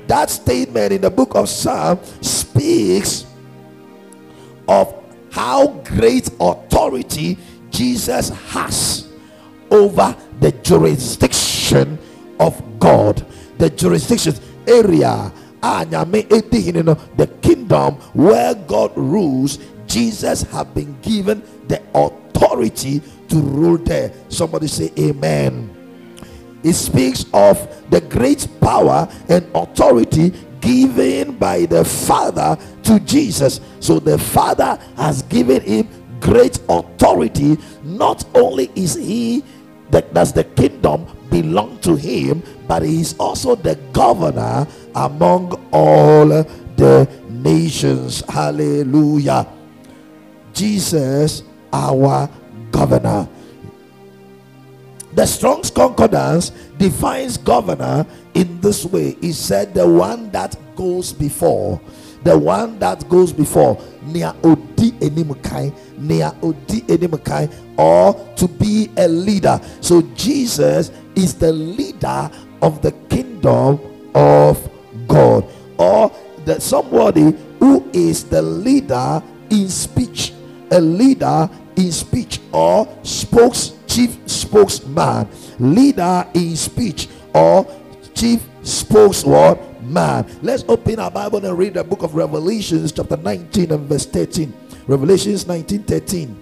That 0.08 0.30
statement 0.30 0.94
in 0.94 1.02
the 1.02 1.10
book 1.10 1.36
of 1.36 1.50
Psalm 1.50 2.00
speaks 2.22 3.26
of 4.68 4.94
how 5.32 5.68
great 5.68 6.30
authority 6.40 7.38
Jesus 7.70 8.30
has 8.50 9.12
over 9.72 10.16
the 10.40 10.52
jurisdiction 10.52 11.98
of 12.40 12.62
God. 12.80 13.26
The 13.58 13.70
jurisdiction 13.70 14.36
area, 14.68 15.32
and 15.64 15.92
the 15.92 17.30
kingdom 17.42 17.96
where 18.14 18.54
God 18.54 18.96
rules, 18.96 19.58
Jesus 19.88 20.44
have 20.44 20.74
been 20.76 21.00
given 21.02 21.42
the 21.68 21.82
authority 21.94 23.02
to 23.30 23.36
rule 23.38 23.78
there. 23.78 24.12
Somebody 24.30 24.68
say, 24.68 24.92
Amen. 25.00 25.75
It 26.66 26.74
speaks 26.74 27.26
of 27.32 27.62
the 27.92 28.02
great 28.02 28.48
power 28.60 29.08
and 29.30 29.46
authority 29.54 30.34
given 30.62 31.38
by 31.38 31.68
the 31.68 31.86
Father 31.86 32.58
to 32.82 33.00
Jesus. 33.02 33.62
So 33.80 34.00
the 34.00 34.18
Father 34.18 34.80
has 34.98 35.22
given 35.22 35.62
him 35.62 35.88
great 36.20 36.60
authority. 36.68 37.60
Not 37.84 38.26
only 38.34 38.72
is 38.74 38.96
he 38.96 39.44
that 39.92 40.12
does 40.16 40.34
the 40.34 40.44
kingdom 40.44 41.06
belong 41.30 41.78
to 41.82 41.96
him, 41.96 42.42
but 42.68 42.82
he 42.82 43.02
is 43.02 43.14
also 43.20 43.54
the 43.54 43.76
governor 43.94 44.66
among 44.96 45.54
all 45.72 46.26
the 46.26 47.08
nations. 47.30 48.24
Hallelujah. 48.28 49.46
Jesus, 50.52 51.44
our 51.72 52.28
governor. 52.72 53.30
The 55.16 55.26
Strong's 55.26 55.72
Concordance 55.72 56.50
defines 56.78 57.38
governor 57.38 58.06
in 58.34 58.60
this 58.60 58.84
way. 58.84 59.16
He 59.22 59.32
said, 59.32 59.74
The 59.74 59.88
one 59.88 60.30
that 60.32 60.58
goes 60.76 61.14
before. 61.14 61.80
The 62.24 62.38
one 62.38 62.78
that 62.80 63.08
goes 63.08 63.32
before. 63.32 63.82
Nia 64.04 64.36
odi 64.44 64.92
enimukai. 65.00 65.74
Nia 65.98 66.36
odi 66.44 66.82
enimukai. 66.82 67.50
Or 67.78 68.14
to 68.36 68.48
be 68.48 68.92
a 68.98 69.08
leader. 69.08 69.62
So 69.80 70.02
Jesus 70.16 70.92
is 71.16 71.34
the 71.36 71.54
leader 71.54 72.30
of 72.62 72.82
the 72.82 72.92
kingdom 73.08 73.80
of 74.14 74.70
God. 75.08 75.48
Or 75.78 76.12
that 76.44 76.62
somebody 76.62 77.34
who 77.60 77.90
is 77.94 78.26
the 78.26 78.42
leader 78.42 79.24
in 79.50 79.70
speech. 79.70 80.34
A 80.72 80.82
leader 80.82 81.50
in 81.78 81.92
speech 81.94 82.42
or 82.52 82.86
spokes 83.04 83.75
chief 83.96 84.18
spokesman 84.26 85.26
leader 85.58 86.28
in 86.34 86.54
speech 86.58 87.08
or 87.34 87.66
chief 88.14 88.46
spokesman 88.62 89.58
man 89.82 90.26
let's 90.42 90.66
open 90.68 91.00
our 91.00 91.10
bible 91.10 91.44
and 91.46 91.58
read 91.58 91.74
the 91.76 91.84
book 91.84 92.04
of 92.04 92.14
revelations 92.14 92.92
chapter 92.92 93.16
19 93.16 93.72
and 93.72 93.88
verse 93.88 94.06
13 94.06 94.54
revelations 94.88 95.48
19 95.48 95.84
13 95.84 96.42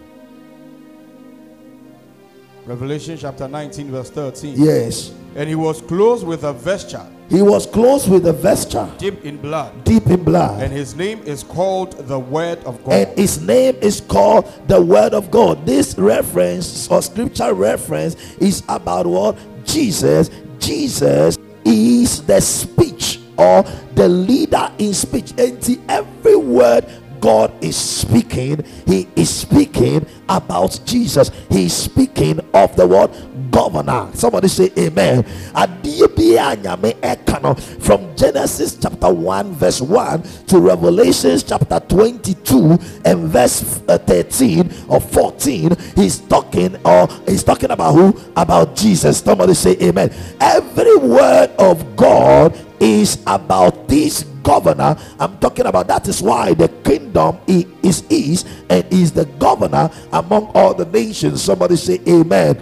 Revelation 2.65 3.17
chapter 3.17 3.45
19, 3.45 3.91
verse 3.91 4.09
13. 4.09 4.53
yes. 4.55 5.13
And 5.35 5.49
he 5.49 5.55
was 5.55 5.81
clothed 5.81 6.25
with 6.25 6.45
a 6.45 6.53
vesture 6.53 7.05
he 7.33 7.41
was 7.41 7.65
clothed 7.65 8.11
with 8.11 8.27
a 8.27 8.33
vesture. 8.33 8.87
Deep 8.99 9.25
in 9.25 9.37
blood, 9.37 9.83
deep 9.83 10.05
in 10.05 10.23
blood. 10.23 10.61
And 10.61 10.71
his 10.71 10.95
name 10.95 11.19
is 11.23 11.41
called 11.41 11.93
the 12.07 12.19
Word 12.19 12.59
of 12.63 12.83
God. 12.83 12.93
and 12.93 13.17
his 13.17 13.41
name 13.41 13.75
is 13.81 14.01
called 14.01 14.45
the 14.67 14.79
word 14.79 15.15
of 15.15 15.31
god. 15.31 15.65
This 15.65 15.97
reference 15.97 16.87
or 16.91 17.01
scripture 17.01 17.55
reference 17.55 18.15
is 18.37 18.61
about 18.69 19.07
what? 19.07 19.35
Jesus. 19.65 20.29
Jesus 20.59 21.39
is 21.65 22.21
the 22.23 22.39
speech 22.39 23.19
or 23.37 23.63
the 23.95 24.07
leader 24.07 24.71
in 24.77 24.93
speech. 24.93 25.33
And 25.39 25.79
every 25.89 26.35
word 26.35 26.85
God 27.23 27.53
is 27.63 27.77
speaking, 27.77 28.65
He 28.85 29.07
is 29.15 29.33
speaking 29.33 30.05
about 30.27 30.77
Jesus. 30.83 31.31
He 31.49 31.67
is 31.67 31.73
speaking 31.73 32.41
of 32.53 32.75
the 32.75 32.85
word 32.85 33.11
governor. 33.49 34.09
Somebody 34.13 34.49
say 34.49 34.69
amen. 34.77 35.23
From 37.79 38.15
Genesis 38.17 38.75
chapter 38.75 39.13
1, 39.13 39.53
verse 39.53 39.79
1 39.79 40.23
to 40.47 40.59
Revelation 40.59 41.39
chapter 41.39 41.79
22 41.79 42.77
and 43.05 43.29
verse 43.29 43.81
uh, 43.87 43.97
13 43.99 44.69
or 44.89 44.99
14, 44.99 45.77
he's 45.95 46.19
talking 46.19 46.75
or 46.85 47.07
he's 47.25 47.45
talking 47.45 47.71
about 47.71 47.93
who? 47.93 48.19
About 48.35 48.75
Jesus. 48.75 49.19
Somebody 49.19 49.53
say 49.53 49.77
amen. 49.81 50.13
Every 50.41 50.97
word 50.97 51.51
of 51.57 51.95
God 51.95 52.59
is 52.83 53.17
about 53.25 53.87
this 53.87 54.23
governor. 54.43 54.97
I'm 55.17 55.37
talking 55.39 55.65
about 55.65 55.87
that 55.87 56.07
is 56.07 56.21
why 56.21 56.53
the 56.53 56.67
kingdom 56.83 57.39
is 57.47 58.03
is 58.09 58.43
and 58.69 58.85
is 58.91 59.13
the 59.13 59.25
governor 59.39 59.89
among 60.11 60.47
all 60.53 60.73
the 60.73 60.85
nations. 60.85 61.41
Somebody 61.41 61.77
say 61.77 62.01
amen. 62.07 62.61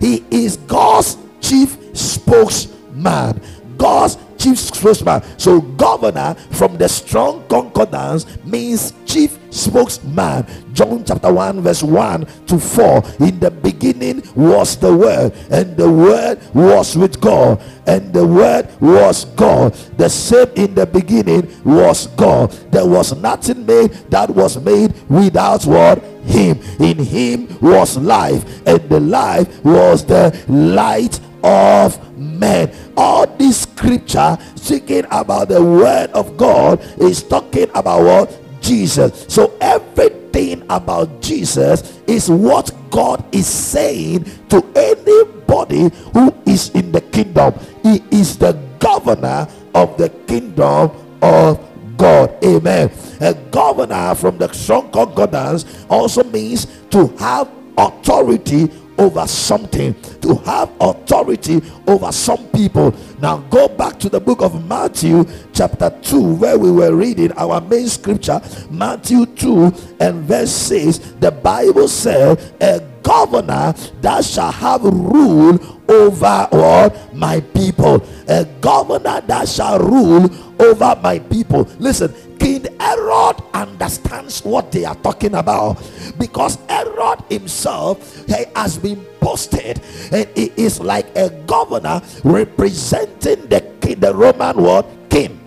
He 0.00 0.24
is 0.30 0.56
God's 0.56 1.16
chief 1.40 1.76
spokesman. 1.96 3.40
God's 3.76 4.16
chief 4.40 4.58
spokesman. 4.58 5.22
So, 5.38 5.60
governor 5.60 6.34
from 6.50 6.76
the 6.78 6.88
strong 6.88 7.46
concordance 7.48 8.26
means 8.44 8.94
chief 9.04 9.38
spokesman. 9.50 10.46
John 10.72 11.04
chapter 11.04 11.32
1, 11.32 11.60
verse 11.60 11.82
1 11.82 12.26
to 12.46 12.58
4. 12.58 13.04
In 13.20 13.38
the 13.38 13.50
beginning 13.50 14.22
was 14.34 14.76
the 14.76 14.96
Word, 14.96 15.32
and 15.50 15.76
the 15.76 15.90
Word 15.90 16.40
was 16.54 16.96
with 16.96 17.20
God, 17.20 17.60
and 17.86 18.12
the 18.12 18.26
Word 18.26 18.68
was 18.80 19.26
God. 19.36 19.74
The 19.98 20.08
same 20.08 20.48
in 20.56 20.74
the 20.74 20.86
beginning 20.86 21.52
was 21.64 22.06
God. 22.08 22.50
There 22.72 22.86
was 22.86 23.14
nothing 23.16 23.66
made 23.66 23.92
that 24.10 24.30
was 24.30 24.58
made 24.62 24.94
without 25.08 25.64
what? 25.66 26.02
Him. 26.24 26.60
In 26.78 26.98
Him 26.98 27.58
was 27.60 27.96
life, 27.98 28.44
and 28.66 28.80
the 28.88 29.00
life 29.00 29.64
was 29.64 30.04
the 30.04 30.36
light 30.48 31.18
of 31.42 32.18
men. 32.18 32.74
All 32.96 33.26
this 33.26 33.62
scripture 33.62 34.38
speaking 34.56 35.04
about 35.10 35.48
the 35.48 35.62
word 35.62 36.10
of 36.10 36.36
God 36.36 36.80
is 37.00 37.22
talking 37.22 37.70
about 37.74 38.02
what? 38.04 38.38
Jesus. 38.60 39.26
So 39.28 39.56
everything 39.60 40.62
about 40.68 41.20
Jesus 41.22 42.00
is 42.06 42.30
what 42.30 42.70
God 42.90 43.24
is 43.34 43.46
saying 43.46 44.24
to 44.48 44.64
anybody 44.76 45.90
who 46.12 46.34
is 46.46 46.70
in 46.70 46.92
the 46.92 47.00
kingdom. 47.00 47.54
He 47.82 48.02
is 48.10 48.36
the 48.36 48.52
governor 48.78 49.48
of 49.74 49.96
the 49.96 50.08
kingdom 50.26 50.90
of 51.22 51.58
God. 51.96 52.32
Amen. 52.44 52.90
A 53.20 53.34
governor 53.50 54.14
from 54.14 54.38
the 54.38 54.52
strong 54.52 54.90
concordance 54.90 55.84
also 55.88 56.24
means 56.24 56.66
to 56.90 57.08
have 57.18 57.50
authority 57.76 58.70
over 59.00 59.26
something, 59.26 59.94
to 60.20 60.36
have 60.44 60.70
authority 60.80 61.62
over 61.86 62.12
some 62.12 62.46
people. 62.48 62.94
Now 63.20 63.38
go 63.38 63.66
back 63.66 63.98
to 64.00 64.08
the 64.08 64.20
book 64.20 64.42
of 64.42 64.64
Matthew, 64.68 65.24
chapter 65.52 65.90
2, 66.02 66.34
where 66.34 66.58
we 66.58 66.70
were 66.70 66.94
reading 66.94 67.32
our 67.32 67.60
main 67.62 67.88
scripture, 67.88 68.40
Matthew 68.70 69.26
2 69.26 69.72
and 70.00 70.22
verse 70.24 70.52
6. 70.52 70.98
The 71.18 71.30
Bible 71.30 71.88
said, 71.88 72.38
A 72.60 72.80
governor 73.02 73.74
that 74.02 74.24
shall 74.24 74.52
have 74.52 74.84
rule 74.84 75.58
over 75.88 76.48
all 76.52 76.92
my 77.14 77.40
people. 77.40 78.06
A 78.28 78.44
governor 78.60 79.22
that 79.22 79.48
shall 79.48 79.78
rule 79.78 80.30
over 80.60 80.98
my 81.02 81.18
people. 81.18 81.68
Listen, 81.78 82.14
King 82.40 82.66
Herod 82.80 83.36
understands 83.52 84.42
what 84.42 84.72
they 84.72 84.84
are 84.84 84.96
talking 84.96 85.34
about 85.34 85.76
because 86.18 86.56
Herod 86.68 87.20
himself 87.28 88.26
he 88.26 88.44
has 88.56 88.78
been 88.78 89.04
posted 89.20 89.80
and 90.10 90.26
he 90.34 90.50
is 90.56 90.80
like 90.80 91.06
a 91.14 91.28
governor 91.46 92.00
representing 92.24 93.46
the 93.46 93.60
king, 93.80 94.00
the 94.00 94.14
Roman 94.14 94.56
world 94.56 94.86
king. 95.10 95.38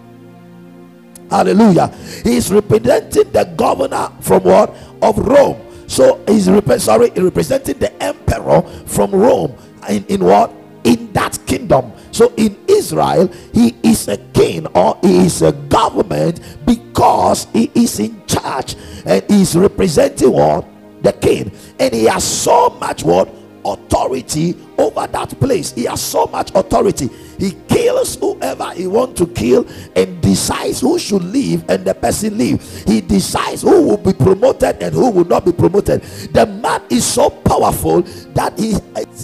Hallelujah. 1.30 1.88
He 2.24 2.38
is 2.38 2.54
representing 2.54 3.32
the 3.32 3.46
governor 3.58 4.12
from 4.22 4.44
what? 4.44 4.70
Of 5.02 5.18
Rome. 5.18 5.60
So 5.88 6.24
he's 6.28 6.50
rep- 6.50 6.80
sorry, 6.80 7.10
representing 7.10 7.80
the 7.80 7.92
emperor 8.02 8.62
from 8.86 9.12
Rome 9.12 9.58
in, 9.90 10.06
in 10.06 10.24
what? 10.24 10.54
In 10.84 11.12
that 11.14 11.40
kingdom. 11.46 11.94
So 12.12 12.34
in 12.38 12.58
Israel, 12.68 13.28
he 13.54 13.76
is 13.84 14.08
a 14.08 14.18
king 14.34 14.68
or 14.68 14.98
he 15.02 15.26
is 15.26 15.42
a 15.42 15.52
government 15.52 16.40
because 16.66 17.48
he 17.54 17.72
is 17.74 18.00
in 18.00 18.26
charge 18.28 18.76
and 19.06 19.24
he 19.30 19.42
is 19.42 19.56
representing 19.56 20.32
what 20.32 20.66
the 21.04 21.12
king, 21.14 21.52
and 21.80 21.94
he 21.94 22.06
has 22.06 22.24
so 22.24 22.70
much 22.80 23.04
what 23.04 23.30
authority 23.66 24.56
over 24.78 25.06
that 25.08 25.38
place. 25.40 25.72
He 25.74 25.84
has 25.84 26.02
so 26.02 26.26
much 26.28 26.52
authority. 26.56 27.10
He 27.38 27.52
kills 27.68 28.18
whoever 28.64 28.80
he 28.80 28.88
wants 28.88 29.20
to 29.20 29.28
kill 29.28 29.68
and 29.96 30.22
decides 30.22 30.82
who 30.82 30.98
should 31.00 31.24
live 31.24 31.64
and 31.70 31.86
the 31.86 31.94
person 31.94 32.38
live. 32.38 32.62
He 32.86 33.02
decides 33.02 33.62
who 33.62 33.88
will 33.88 33.98
be 33.98 34.14
promoted 34.14 34.82
and 34.82 34.94
who 34.94 35.10
will 35.12 35.26
not 35.26 35.46
be 35.46 35.52
promoted. 35.52 36.02
The 36.02 36.46
man 36.46 36.82
is 36.90 37.06
so 37.06 37.30
powerful 37.30 38.02
that 38.02 38.58
he 38.58 38.76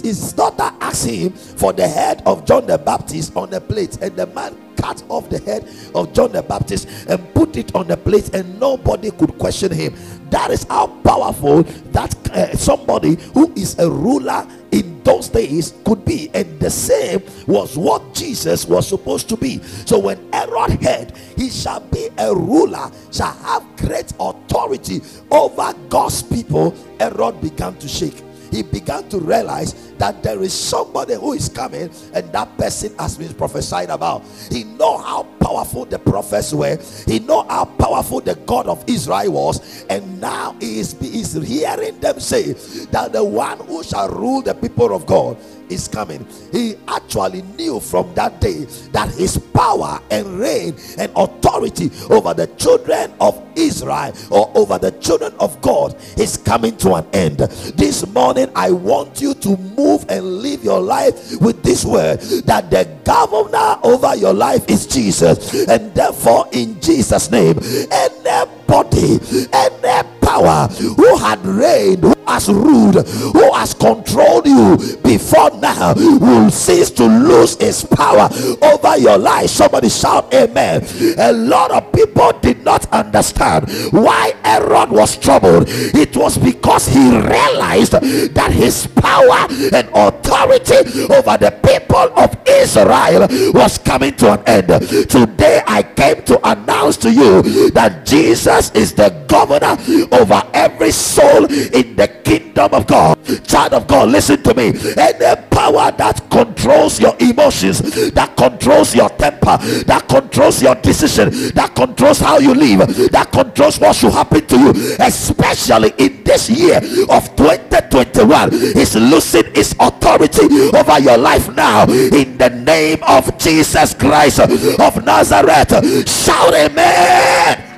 his 0.02 0.32
daughter 0.32 0.70
asked 0.80 1.06
him 1.06 1.32
for 1.32 1.72
the 1.72 1.86
head 1.86 2.22
of 2.26 2.44
John 2.46 2.66
the 2.66 2.78
Baptist 2.78 3.36
on 3.36 3.52
a 3.54 3.60
plate, 3.60 3.98
and 4.00 4.16
the 4.16 4.26
man 4.26 4.56
cut 4.76 5.02
off 5.08 5.28
the 5.28 5.38
head 5.38 5.68
of 5.94 6.12
John 6.12 6.32
the 6.32 6.42
Baptist 6.42 6.88
and 7.08 7.34
put 7.34 7.56
it 7.56 7.74
on 7.74 7.88
the 7.88 7.96
plate, 7.96 8.34
and 8.34 8.58
nobody 8.58 9.10
could 9.10 9.36
question 9.38 9.72
him. 9.72 9.94
That 10.30 10.50
is 10.50 10.64
how 10.64 10.86
powerful 10.86 11.62
that 11.92 12.14
uh, 12.30 12.56
somebody 12.56 13.16
who 13.34 13.52
is 13.54 13.78
a 13.78 13.90
ruler 13.90 14.46
in 14.70 15.02
those 15.02 15.28
days 15.28 15.74
could 15.84 16.04
be. 16.04 16.30
And 16.34 16.58
the 16.60 16.70
same 16.70 17.22
was 17.46 17.76
what 17.76 18.14
Jesus 18.14 18.66
was 18.66 18.88
supposed 18.88 19.28
to 19.30 19.36
be. 19.36 19.60
So 19.86 19.98
when 19.98 20.32
Herod 20.32 20.82
heard, 20.82 21.12
he 21.36 21.50
shall 21.50 21.80
be 21.80 22.08
a 22.18 22.34
ruler, 22.34 22.90
shall 23.12 23.32
have 23.32 23.64
great 23.76 24.12
authority 24.20 25.00
over 25.30 25.74
God's 25.88 26.22
people, 26.22 26.74
Herod 26.98 27.40
began 27.40 27.76
to 27.78 27.88
shake 27.88 28.22
he 28.50 28.62
began 28.62 29.08
to 29.08 29.18
realize 29.18 29.92
that 29.98 30.22
there 30.22 30.42
is 30.42 30.52
somebody 30.52 31.14
who 31.14 31.32
is 31.32 31.48
coming 31.48 31.90
and 32.14 32.32
that 32.32 32.56
person 32.56 32.96
has 32.98 33.16
been 33.16 33.32
prophesied 33.34 33.90
about. 33.90 34.24
He 34.50 34.64
know 34.64 34.98
how 34.98 35.24
powerful 35.40 35.84
the 35.84 35.98
prophets 35.98 36.52
were. 36.52 36.78
He 37.06 37.18
know 37.18 37.46
how 37.48 37.64
powerful 37.64 38.20
the 38.20 38.34
god 38.46 38.66
of 38.66 38.84
israel 38.86 39.32
was. 39.32 39.84
And 39.90 40.20
now 40.20 40.56
he 40.60 40.80
is, 40.80 40.92
he 41.00 41.20
is 41.20 41.34
hearing 41.34 41.98
them 42.00 42.20
say 42.20 42.52
that 42.90 43.12
the 43.12 43.24
one 43.24 43.58
who 43.66 43.82
shall 43.82 44.08
rule 44.08 44.42
the 44.42 44.54
people 44.54 44.94
of 44.94 45.06
god 45.06 45.36
is 45.70 45.88
coming. 45.88 46.26
He 46.52 46.76
actually 46.88 47.42
knew 47.42 47.80
from 47.80 48.12
that 48.14 48.40
day 48.40 48.64
that 48.92 49.08
his 49.10 49.38
power 49.38 50.00
and 50.10 50.38
reign 50.38 50.74
and 50.98 51.10
authority 51.16 51.90
over 52.10 52.34
the 52.34 52.46
children 52.58 53.12
of 53.20 53.40
Israel 53.56 54.12
or 54.30 54.50
over 54.56 54.78
the 54.78 54.90
children 54.92 55.32
of 55.40 55.60
God 55.60 55.96
is 56.18 56.36
coming 56.36 56.76
to 56.78 56.94
an 56.94 57.06
end. 57.12 57.38
This 57.38 58.06
morning, 58.08 58.50
I 58.54 58.70
want 58.70 59.20
you 59.20 59.34
to 59.34 59.56
move 59.56 60.04
and 60.08 60.42
live 60.42 60.64
your 60.64 60.80
life 60.80 61.40
with 61.40 61.62
this 61.62 61.84
word 61.84 62.20
that 62.46 62.70
the 62.70 62.88
governor 63.04 63.78
over 63.82 64.14
your 64.16 64.34
life 64.34 64.64
is 64.68 64.86
Jesus, 64.86 65.66
and 65.68 65.94
therefore, 65.94 66.46
in 66.52 66.80
Jesus' 66.80 67.30
name, 67.30 67.58
anybody, 67.90 69.18
any 69.52 70.08
power 70.30 70.68
who 70.96 71.16
had 71.16 71.44
reigned, 71.44 72.04
who 72.04 72.14
has 72.26 72.48
ruled, 72.48 73.06
who 73.08 73.52
has 73.54 73.74
controlled 73.74 74.46
you 74.46 74.76
before 75.02 75.50
now 75.58 75.94
will 75.94 76.50
cease 76.50 76.90
to 76.90 77.04
lose 77.04 77.56
his 77.56 77.84
power 77.84 78.28
over 78.62 78.96
your 78.98 79.18
life. 79.18 79.50
Somebody 79.50 79.88
shout, 79.88 80.32
Amen. 80.32 80.86
A 81.18 81.32
lot 81.32 81.70
of 81.72 81.92
people 81.92 82.32
did 82.40 82.64
not 82.64 82.86
understand 82.92 83.68
why 83.90 84.32
Herod 84.44 84.90
was 84.90 85.16
troubled. 85.16 85.64
It 85.68 86.16
was 86.16 86.38
because 86.38 86.86
he 86.86 87.10
realized 87.10 87.92
that 87.92 88.50
his 88.52 88.86
power 88.86 89.46
and 89.74 89.88
authority 89.94 90.78
over 91.12 91.36
the 91.38 91.52
people 91.64 92.06
of 92.16 92.36
Israel 92.46 93.26
was 93.52 93.78
coming 93.78 94.14
to 94.16 94.32
an 94.34 94.42
end. 94.46 94.68
Today, 95.10 95.62
I 95.66 95.82
came 95.82 96.22
to 96.24 96.38
announce 96.48 96.96
to 96.98 97.10
you 97.12 97.70
that 97.72 98.06
Jesus 98.06 98.70
is 98.72 98.92
the 98.94 99.10
governor 99.28 99.76
over 100.20 100.42
every 100.54 100.90
soul 100.90 101.46
in 101.46 101.96
the 101.96 102.08
kingdom 102.24 102.72
of 102.74 102.86
God. 102.86 103.18
Child 103.46 103.72
of 103.74 103.86
God, 103.86 104.10
listen 104.10 104.42
to 104.42 104.54
me. 104.54 104.68
Any 104.96 105.36
power 105.50 105.90
that 105.92 106.22
controls 106.30 107.00
your 107.00 107.16
emotions, 107.18 107.80
that 108.12 108.36
controls 108.36 108.94
your 108.94 109.08
temper, 109.10 109.56
that 109.86 110.06
controls 110.08 110.62
your 110.62 110.74
decision, 110.76 111.30
that 111.54 111.74
controls 111.74 112.20
how 112.20 112.38
you 112.38 112.54
live, 112.54 113.10
that 113.10 113.32
controls 113.32 113.80
what 113.80 113.96
should 113.96 114.12
happen 114.12 114.46
to 114.46 114.58
you, 114.58 114.70
especially 115.00 115.92
in 115.98 116.22
this 116.24 116.50
year 116.50 116.76
of 117.08 117.36
2021, 117.36 118.52
is 118.52 118.94
losing 118.96 119.46
its 119.54 119.74
authority 119.80 120.46
over 120.76 121.00
your 121.00 121.18
life 121.18 121.48
now 121.54 121.84
in 121.88 122.36
the 122.38 122.50
name 122.66 122.98
of 123.02 123.36
Jesus 123.38 123.94
Christ 123.94 124.40
of 124.40 125.04
Nazareth. 125.04 126.08
Shout 126.08 126.54
amen. 126.54 127.69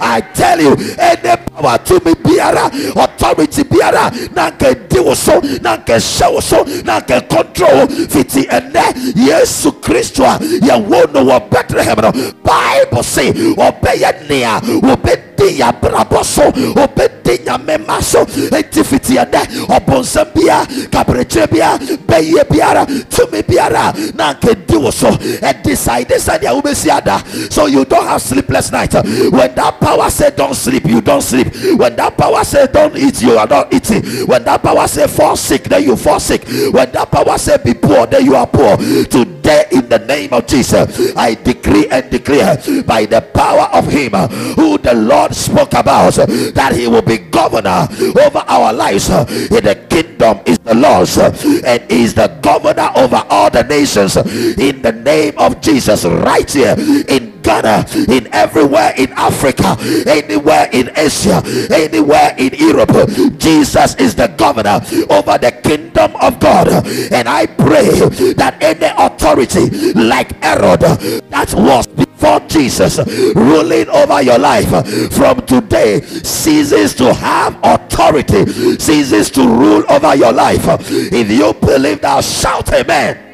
I 0.00 0.20
tell 0.20 0.60
you, 0.60 0.76
any 0.98 1.36
power 1.36 1.78
to 1.78 1.94
me 2.04 2.14
biara, 2.14 2.66
authority 2.96 3.62
biara, 3.64 4.10
na 4.34 4.50
nke 4.50 4.88
di 4.88 5.00
wo 5.00 5.14
so, 5.14 5.40
na 5.62 5.76
nke 5.76 5.96
hyɛ 5.98 6.32
wo 6.32 6.40
so, 6.40 6.62
na 6.84 7.00
nke 7.00 7.28
control 7.28 7.86
fiti 8.08 8.46
ɛnɛ 8.46 9.14
Yesu 9.16 9.72
Kristo 9.80 10.24
a 10.24 10.38
yɛwɔ 10.38 11.12
no 11.12 11.24
wɔ 11.24 11.50
Bethlehem 11.50 11.96
Bible 12.42 13.02
say 13.02 13.32
ɔbɛyɛ 13.32 14.28
nea 14.28 14.60
wɔbɛdi 15.40 15.58
yɛabrabɔ 15.60 16.24
so, 16.24 16.42
ɔbɛdi 16.52 17.44
nyame 17.44 17.86
ma 17.86 18.00
so, 18.00 18.24
eti 18.24 18.82
fiti 18.84 19.16
ɛnɛ 19.16 19.66
ɔbɔnsɛm 19.66 20.34
bia, 20.34 20.66
kaberekyerɛ 20.90 21.50
bia, 21.50 21.78
bɛyɛ 22.06 22.44
biara, 22.48 22.86
tumi 23.08 23.42
biara, 23.42 24.14
na 24.14 24.34
di 24.34 24.76
wo 24.76 24.90
so, 24.90 25.08
ɛdecide 25.10 26.18
sɛ 26.18 26.38
deɛ 26.40 26.62
wobɛsi 26.62 26.90
so 27.52 27.66
you 27.66 27.84
don't 27.84 28.06
have 28.06 28.20
sleepless 28.20 28.72
night 28.72 28.92
when 29.30 29.54
that 29.54 29.70
that 29.70 29.80
power 29.80 30.10
say 30.10 30.30
don't 30.30 30.54
sleep, 30.54 30.86
you 30.86 31.00
don't 31.00 31.22
sleep. 31.22 31.48
When 31.78 31.94
that 31.96 32.16
power 32.16 32.42
say 32.44 32.66
don't 32.66 32.96
eat, 32.96 33.22
you 33.22 33.38
are 33.38 33.46
not 33.46 33.72
eating. 33.72 34.02
When 34.26 34.42
that 34.44 34.62
power 34.62 34.86
say 34.88 35.06
fall 35.06 35.36
sick, 35.36 35.64
then 35.64 35.84
you 35.84 35.96
fall 35.96 36.18
sick. 36.18 36.44
When 36.72 36.90
that 36.92 37.10
power 37.10 37.38
say 37.38 37.58
be 37.62 37.74
poor, 37.74 38.06
then 38.06 38.24
you 38.24 38.34
are 38.34 38.46
poor. 38.46 38.76
Today, 38.76 39.66
in 39.70 39.88
the 39.88 39.98
name 39.98 40.32
of 40.32 40.46
Jesus, 40.46 41.14
I 41.16 41.34
decree 41.34 41.86
and 41.88 42.10
declare 42.10 42.56
by 42.84 43.06
the 43.06 43.20
power 43.20 43.68
of 43.72 43.86
Him 43.86 44.12
who 44.56 44.78
the 44.78 44.94
Lord 44.94 45.29
spoke 45.32 45.74
about 45.74 46.14
that 46.14 46.72
He 46.74 46.86
will 46.86 47.02
be 47.02 47.18
governor 47.18 47.88
over 48.20 48.38
our 48.46 48.72
lives. 48.72 49.08
In 49.08 49.64
the 49.64 49.86
kingdom 49.88 50.40
is 50.46 50.58
the 50.58 50.74
Lord's, 50.74 51.18
and 51.18 51.90
is 51.90 52.14
the 52.14 52.28
governor 52.42 52.90
over 52.96 53.24
all 53.28 53.50
the 53.50 53.62
nations. 53.62 54.16
In 54.16 54.82
the 54.82 54.92
name 54.92 55.34
of 55.38 55.60
Jesus, 55.60 56.04
right 56.04 56.50
here 56.50 56.74
in 57.08 57.29
Ghana, 57.42 57.86
in 58.08 58.28
everywhere 58.32 58.92
in 58.96 59.12
Africa, 59.12 59.76
anywhere 60.06 60.68
in 60.72 60.90
Asia, 60.96 61.42
anywhere 61.70 62.34
in 62.38 62.54
Europe. 62.54 62.90
Jesus 63.38 63.94
is 63.96 64.14
the 64.14 64.28
governor 64.36 64.80
over 65.10 65.38
the 65.38 65.52
kingdom 65.62 66.14
of 66.16 66.38
God. 66.40 66.68
And 67.12 67.28
I 67.28 67.46
pray 67.46 67.90
that 68.34 68.58
any 68.60 68.92
authority 68.96 69.70
like 69.94 70.32
Herod 70.42 70.80
that 70.80 71.52
was 71.54 71.86
before 71.86 72.40
Jesus 72.40 72.98
ruling 73.34 73.88
over 73.88 74.22
your 74.22 74.38
life 74.38 74.68
from 75.12 75.44
today 75.46 76.00
ceases 76.02 76.94
to 76.96 77.12
have 77.14 77.58
authority, 77.62 78.46
ceases 78.78 79.30
to 79.32 79.42
rule 79.46 79.84
over 79.88 80.14
your 80.14 80.32
life. 80.32 80.62
If 80.90 81.30
you 81.30 81.52
believe 81.54 82.00
that, 82.02 82.24
shout 82.24 82.72
amen. 82.72 83.26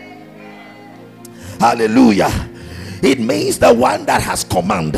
Hallelujah 1.58 2.50
it 3.02 3.18
means 3.18 3.58
the 3.58 3.72
one 3.72 4.04
that 4.06 4.22
has 4.22 4.44
command 4.44 4.94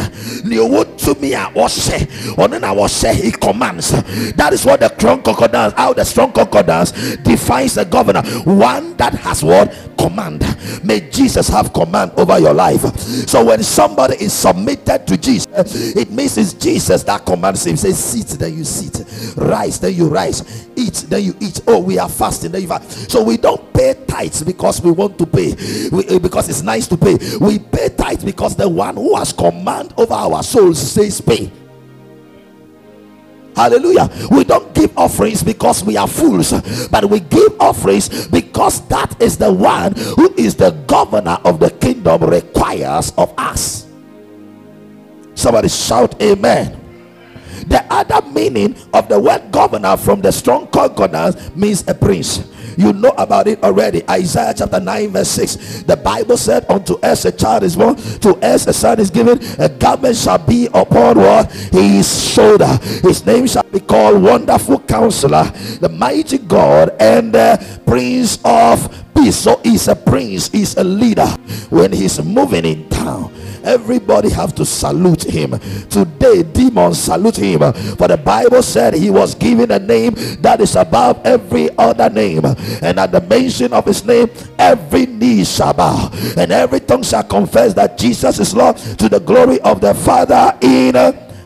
to 1.14 1.20
me 1.20 1.34
I 1.34 1.50
washe. 1.52 1.90
On 2.36 2.50
then 2.50 2.64
I 2.64 2.72
washe, 2.72 3.14
he 3.14 3.30
commands. 3.30 3.90
That 4.32 4.52
is 4.52 4.64
what 4.64 4.80
the 4.80 4.94
strong 4.94 5.22
concordance 5.22 5.74
how 5.74 5.92
the 5.92 6.04
strong 6.04 6.32
concordance 6.32 6.92
defines 7.18 7.74
the 7.74 7.84
governor. 7.84 8.22
One 8.44 8.96
that 8.96 9.14
has 9.14 9.42
what? 9.42 9.74
Command. 9.98 10.42
May 10.84 11.00
jesus 11.10 11.48
have 11.48 11.72
command 11.72 12.12
over 12.16 12.38
your 12.38 12.54
life. 12.54 12.80
So 12.98 13.44
when 13.44 13.62
somebody 13.62 14.16
is 14.22 14.32
submitted 14.32 15.06
to 15.06 15.16
jesus 15.16 15.46
it 15.96 16.10
means 16.10 16.36
it's 16.36 16.52
jesus 16.52 17.02
that 17.04 17.24
commands 17.24 17.66
him. 17.66 17.76
Say 17.76 17.92
sit 17.92 18.38
then 18.38 18.56
you 18.56 18.64
sit. 18.64 19.36
Rise 19.36 19.80
then 19.80 19.94
you 19.94 20.08
rise. 20.08 20.68
Eat 20.76 21.06
then 21.08 21.22
you 21.22 21.34
eat. 21.40 21.60
Oh 21.66 21.78
we 21.80 21.98
are 21.98 22.08
fasting 22.08 22.52
then 22.52 22.62
you 22.62 22.68
fast. 22.68 23.10
So 23.10 23.22
we 23.22 23.36
don't 23.36 23.72
pay 23.72 23.94
tithes 24.06 24.42
because 24.42 24.80
we 24.82 24.90
want 24.90 25.18
to 25.18 25.26
pay. 25.26 25.54
We, 25.90 26.18
because 26.18 26.48
it's 26.48 26.62
nice 26.62 26.86
to 26.88 26.96
pay. 26.96 27.16
We 27.40 27.58
pay 27.58 27.88
tithes 27.88 28.24
because 28.24 28.56
the 28.56 28.68
one 28.68 28.96
who 28.96 29.16
has 29.16 29.32
command 29.32 29.94
over 29.96 30.14
our 30.14 30.42
souls 30.42 30.78
says 30.98 31.20
pay. 31.20 31.50
Hallelujah. 33.54 34.08
We 34.30 34.44
don't 34.44 34.72
give 34.74 34.96
offerings 34.96 35.42
because 35.42 35.84
we 35.84 35.96
are 35.96 36.08
fools, 36.08 36.52
but 36.88 37.04
we 37.04 37.20
give 37.20 37.60
offerings 37.60 38.28
because 38.28 38.86
that 38.88 39.20
is 39.22 39.36
the 39.36 39.52
one 39.52 39.94
who 39.94 40.32
is 40.36 40.54
the 40.54 40.70
governor 40.86 41.38
of 41.44 41.60
the 41.60 41.70
kingdom 41.70 42.22
requires 42.22 43.12
of 43.16 43.32
us. 43.38 43.86
Somebody 45.34 45.68
shout, 45.68 46.20
Amen. 46.20 46.74
The 47.66 47.84
other 47.90 48.26
meaning 48.30 48.76
of 48.92 49.08
the 49.08 49.18
word 49.18 49.50
governor 49.50 49.96
from 49.96 50.20
the 50.20 50.32
strong 50.32 50.68
concordance 50.68 51.54
means 51.54 51.86
a 51.88 51.94
prince. 51.94 52.38
You 52.78 52.92
know 52.92 53.12
about 53.18 53.48
it 53.48 53.60
already. 53.64 54.08
Isaiah 54.08 54.54
chapter 54.56 54.78
9, 54.78 55.10
verse 55.10 55.28
6. 55.30 55.82
The 55.82 55.96
Bible 55.96 56.36
said, 56.36 56.64
Unto 56.70 56.94
us 57.00 57.24
a 57.24 57.32
child 57.32 57.64
is 57.64 57.74
born, 57.74 57.96
to 57.96 58.36
us 58.36 58.68
a 58.68 58.72
son 58.72 59.00
is 59.00 59.10
given, 59.10 59.40
a 59.58 59.68
government 59.68 60.14
shall 60.14 60.38
be 60.38 60.66
upon 60.66 61.18
what? 61.18 61.50
His 61.50 62.32
shoulder. 62.32 62.78
His 63.02 63.26
name 63.26 63.48
shall 63.48 63.64
be 63.64 63.80
called 63.80 64.22
Wonderful 64.22 64.78
Counselor, 64.82 65.50
the 65.80 65.88
mighty 65.88 66.38
God, 66.38 66.94
and 67.00 67.34
the 67.34 67.80
Prince 67.84 68.38
of 68.44 69.07
So 69.32 69.60
he's 69.62 69.88
a 69.88 69.96
prince, 69.96 70.48
he's 70.48 70.76
a 70.76 70.84
leader. 70.84 71.26
When 71.70 71.92
he's 71.92 72.22
moving 72.22 72.64
in 72.64 72.88
town, 72.88 73.32
everybody 73.64 74.30
have 74.30 74.54
to 74.54 74.64
salute 74.64 75.24
him. 75.24 75.58
Today 75.88 76.42
demons 76.42 76.98
salute 77.00 77.36
him. 77.36 77.60
For 77.96 78.08
the 78.08 78.16
bible 78.16 78.62
said 78.62 78.94
he 78.94 79.10
was 79.10 79.34
given 79.34 79.70
a 79.70 79.78
name 79.78 80.14
that 80.40 80.60
is 80.60 80.76
above 80.76 81.20
every 81.26 81.68
other 81.76 82.08
name. 82.08 82.44
And 82.46 82.98
at 82.98 83.12
the 83.12 83.20
mention 83.20 83.72
of 83.72 83.84
his 83.84 84.04
name 84.04 84.30
every 84.58 85.06
knee 85.06 85.44
shall 85.44 85.72
bow 85.74 86.10
and 86.36 86.50
every 86.52 86.80
tongue 86.80 87.02
shall 87.02 87.22
confess 87.22 87.74
that 87.74 87.98
jesus 87.98 88.38
is 88.38 88.54
lord 88.54 88.76
to 88.76 89.08
the 89.08 89.20
glory 89.20 89.60
of 89.60 89.80
the 89.80 89.94
father 89.94 90.56
in 90.60 90.96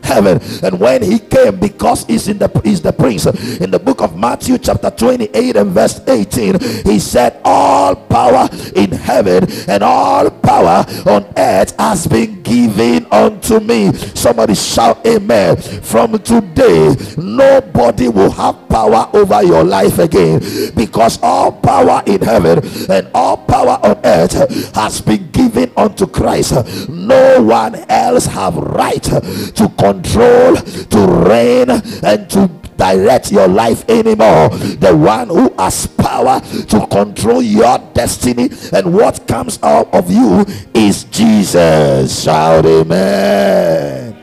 heaven. 0.03 0.39
And 0.63 0.79
when 0.79 1.01
he 1.01 1.19
came 1.19 1.59
because 1.59 2.05
he's 2.05 2.27
in 2.27 2.37
the 2.37 2.49
he's 2.63 2.81
the 2.81 2.93
prince 2.93 3.25
in 3.25 3.71
the 3.71 3.79
book 3.79 4.01
of 4.01 4.17
matthew 4.17 4.57
chapter 4.57 4.89
28 4.89 5.55
and 5.55 5.71
verse 5.71 5.99
18 6.07 6.59
he 6.85 6.99
said 6.99 7.39
all 7.43 7.95
power 7.95 8.49
in 8.75 8.91
heaven 8.91 9.47
and 9.67 9.83
all 9.83 10.29
power 10.29 10.85
on 11.05 11.25
earth 11.37 11.73
has 11.79 12.07
been 12.07 12.41
given 12.43 13.05
unto 13.11 13.59
me. 13.59 13.93
Somebody 13.93 14.55
shout 14.55 15.05
amen. 15.05 15.57
From 15.57 16.19
today 16.19 16.95
nobody 17.17 18.07
will 18.07 18.31
have 18.31 18.69
power 18.69 19.09
over 19.13 19.43
your 19.43 19.63
life 19.63 19.99
again 19.99 20.39
because 20.75 21.19
all 21.21 21.51
power 21.51 22.03
in 22.05 22.21
heaven 22.21 22.59
and 22.89 23.09
all 23.13 23.37
power 23.37 23.79
on 23.83 23.99
earth 24.03 24.33
has 24.75 25.01
been 25.01 25.29
given 25.31 25.71
unto 25.77 26.05
christ. 26.05 26.89
No 26.89 27.41
one 27.41 27.75
else 27.89 28.25
have 28.25 28.55
right 28.55 29.03
to 29.03 29.71
control, 29.93 30.55
to 30.55 31.07
reign, 31.29 31.69
and 31.69 32.29
to 32.29 32.49
direct 32.77 33.31
your 33.31 33.47
life 33.47 33.87
anymore. 33.89 34.49
The 34.49 34.95
one 34.95 35.27
who 35.29 35.53
has 35.57 35.87
power 35.87 36.39
to 36.41 36.87
control 36.87 37.41
your 37.41 37.77
destiny 37.93 38.49
and 38.73 38.93
what 38.93 39.27
comes 39.27 39.59
out 39.61 39.93
of 39.93 40.11
you 40.11 40.45
is 40.73 41.03
Jesus. 41.05 42.23
Shout 42.23 42.65
amen. 42.65 44.19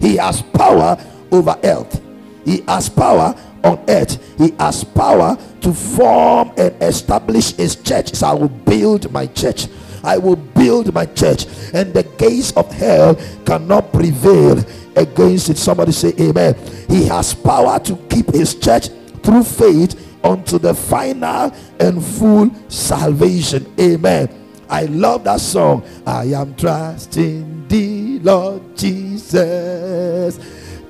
He 0.00 0.16
has 0.16 0.42
power 0.42 0.96
over 1.32 1.58
earth. 1.64 2.00
He 2.44 2.62
has 2.68 2.88
power 2.88 3.34
on 3.64 3.84
earth. 3.88 4.38
He 4.38 4.54
has 4.58 4.84
power 4.84 5.36
to 5.60 5.72
form 5.72 6.52
and 6.56 6.80
establish 6.82 7.54
his 7.54 7.76
church. 7.76 8.14
So 8.14 8.26
I 8.28 8.34
will 8.34 8.48
build 8.48 9.10
my 9.10 9.26
church. 9.26 9.66
I 10.08 10.16
will 10.16 10.36
build 10.36 10.94
my 10.94 11.04
church, 11.04 11.44
and 11.74 11.92
the 11.92 12.02
gates 12.16 12.52
of 12.52 12.72
hell 12.72 13.14
cannot 13.44 13.92
prevail 13.92 14.64
against 14.96 15.50
it. 15.50 15.58
Somebody 15.58 15.92
say, 15.92 16.14
Amen. 16.18 16.54
He 16.88 17.04
has 17.08 17.34
power 17.34 17.78
to 17.80 17.96
keep 18.08 18.32
his 18.32 18.54
church 18.54 18.88
through 19.22 19.42
faith 19.44 20.00
unto 20.24 20.58
the 20.58 20.72
final 20.72 21.52
and 21.78 22.02
full 22.02 22.50
salvation. 22.68 23.70
Amen. 23.78 24.30
I 24.70 24.84
love 24.86 25.24
that 25.24 25.40
song. 25.40 25.84
I 26.06 26.24
am 26.24 26.54
trusting 26.54 27.68
thee, 27.68 28.18
Lord 28.20 28.78
Jesus, 28.78 30.40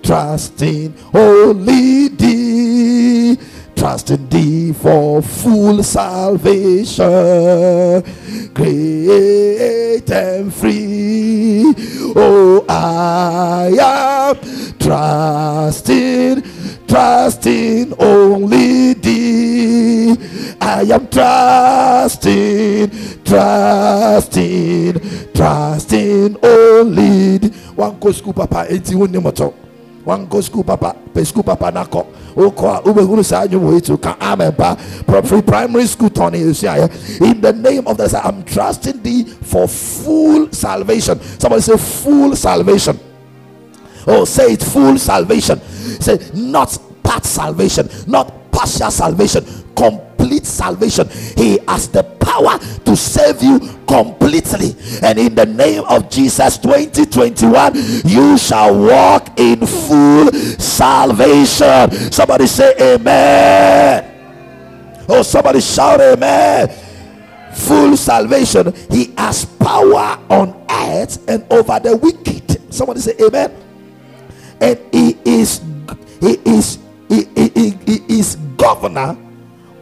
trusting 0.01 0.95
only 1.13 2.07
thee 2.07 3.37
trust 3.79 4.11
in 4.11 4.29
thee 4.29 4.73
for 4.73 5.23
full 5.23 5.83
salvation, 5.85 7.07
great 8.53 10.11
and 10.11 10.53
free. 10.53 11.73
Oh, 12.17 12.65
I 12.69 13.71
am 13.81 14.37
trusting, 14.81 16.43
trusting 16.89 17.95
only 18.01 18.95
thee. 18.95 20.17
I 20.61 20.83
am 20.83 21.07
trusting, 21.09 22.91
trusting, 23.25 25.01
trusting 25.33 26.37
only 26.43 27.39
thee. 27.39 27.49
One 27.77 27.99
go 28.01 28.11
school 28.11 28.33
papa, 28.33 28.67
81 28.69 29.23
moto. 29.23 29.68
Go 30.09 30.41
school 30.41 30.65
papa, 30.65 30.97
pay 31.13 31.23
school 31.25 31.43
papa 31.43 31.71
nako. 31.71 32.07
Wokɔ 32.35 32.79
a 32.79 32.83
wobɛhunu 32.83 33.23
saa 33.23 33.47
adwom 33.47 33.61
wɔ 33.73 33.83
to 33.85 33.99
ka 33.99 34.17
amen 34.21 34.53
pa 34.55 34.75
free 35.23 35.43
primary 35.43 35.87
school 35.87 36.09
tɔne 36.09 36.37
ɛsuaeɛ 36.41 37.21
in 37.21 37.41
the 37.43 37.53
name 37.53 37.87
of 37.87 37.97
the 37.99 38.21
i'm 38.25 38.43
trusting 38.45 39.03
thee 39.03 39.25
for 39.25 39.69
full 39.69 40.51
salvation. 40.51 41.21
Somebody 41.39 41.61
say 41.63 41.77
full 41.77 42.35
salvation. 42.37 42.99
Oh 44.07 44.25
say 44.25 44.53
it 44.53 44.63
full 44.63 44.97
salvation. 44.97 45.61
Say 46.01 46.19
not 46.33 46.79
part 47.03 47.27
salvation 47.27 47.89
not 48.07 48.51
partial 48.51 48.91
salvation. 48.91 49.45
Complete 49.77 50.08
salvation. 50.37 51.09
He 51.37 51.59
has 51.67 51.89
the 51.89 52.03
power 52.29 52.59
to 52.85 52.97
save 52.97 53.43
you 53.43 53.59
completely. 53.87 54.77
And 55.03 55.19
in 55.19 55.35
the 55.35 55.47
name 55.47 55.85
of 55.89 56.11
jesus 56.11 56.59
2021 56.59 57.73
you 58.05 58.37
shall 58.37 58.77
walk 58.79 59.39
in 59.39 59.67
full 59.67 60.31
salvation. 60.59 61.91
Somebody 62.13 62.47
say 62.47 62.75
amen. 62.79 64.05
Oh 65.09 65.23
somebody 65.23 65.61
shout 65.61 66.01
amen. 66.01 66.69
Full 67.55 67.97
salvation. 67.97 68.73
He 68.91 69.15
has 69.17 69.45
power 69.45 70.19
on 70.31 70.65
earth 70.71 71.29
and 71.29 71.45
over 71.51 71.81
the 71.81 71.97
wicked. 71.97 72.73
Somebody 72.73 73.01
say 73.01 73.15
amen. 73.21 73.51
And 74.61 74.79
he 74.93 75.17
is 75.25 75.63
he 76.21 76.39
is 76.45 76.79
he, 77.09 77.25
he, 77.35 77.49
he, 77.49 77.71
he 77.87 78.19
is 78.21 78.37
governor 78.57 79.17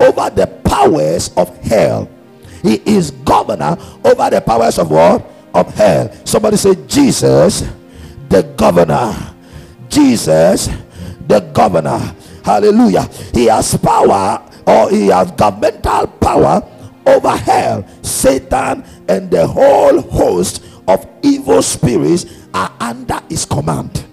over 0.00 0.30
the 0.30 0.46
powers 0.64 1.30
of 1.36 1.56
hell. 1.62 2.08
He 2.62 2.82
is 2.84 3.10
governor 3.10 3.76
over 4.04 4.30
the 4.30 4.42
powers 4.44 4.78
of 4.78 4.90
what? 4.90 5.24
Of 5.54 5.72
hell. 5.74 6.12
Somebody 6.24 6.56
say, 6.56 6.74
Jesus, 6.86 7.64
the 8.28 8.42
governor. 8.56 9.14
Jesus, 9.88 10.68
the 11.26 11.40
governor. 11.40 12.14
Hallelujah. 12.44 13.08
He 13.32 13.46
has 13.46 13.76
power 13.78 14.42
or 14.66 14.90
he 14.90 15.08
has 15.08 15.30
governmental 15.32 16.06
power 16.20 16.62
over 17.06 17.36
hell. 17.36 17.86
Satan 18.02 18.84
and 19.08 19.30
the 19.30 19.46
whole 19.46 20.00
host 20.00 20.64
of 20.88 21.06
evil 21.22 21.62
spirits 21.62 22.26
are 22.52 22.72
under 22.80 23.20
his 23.28 23.44
command. 23.44 24.04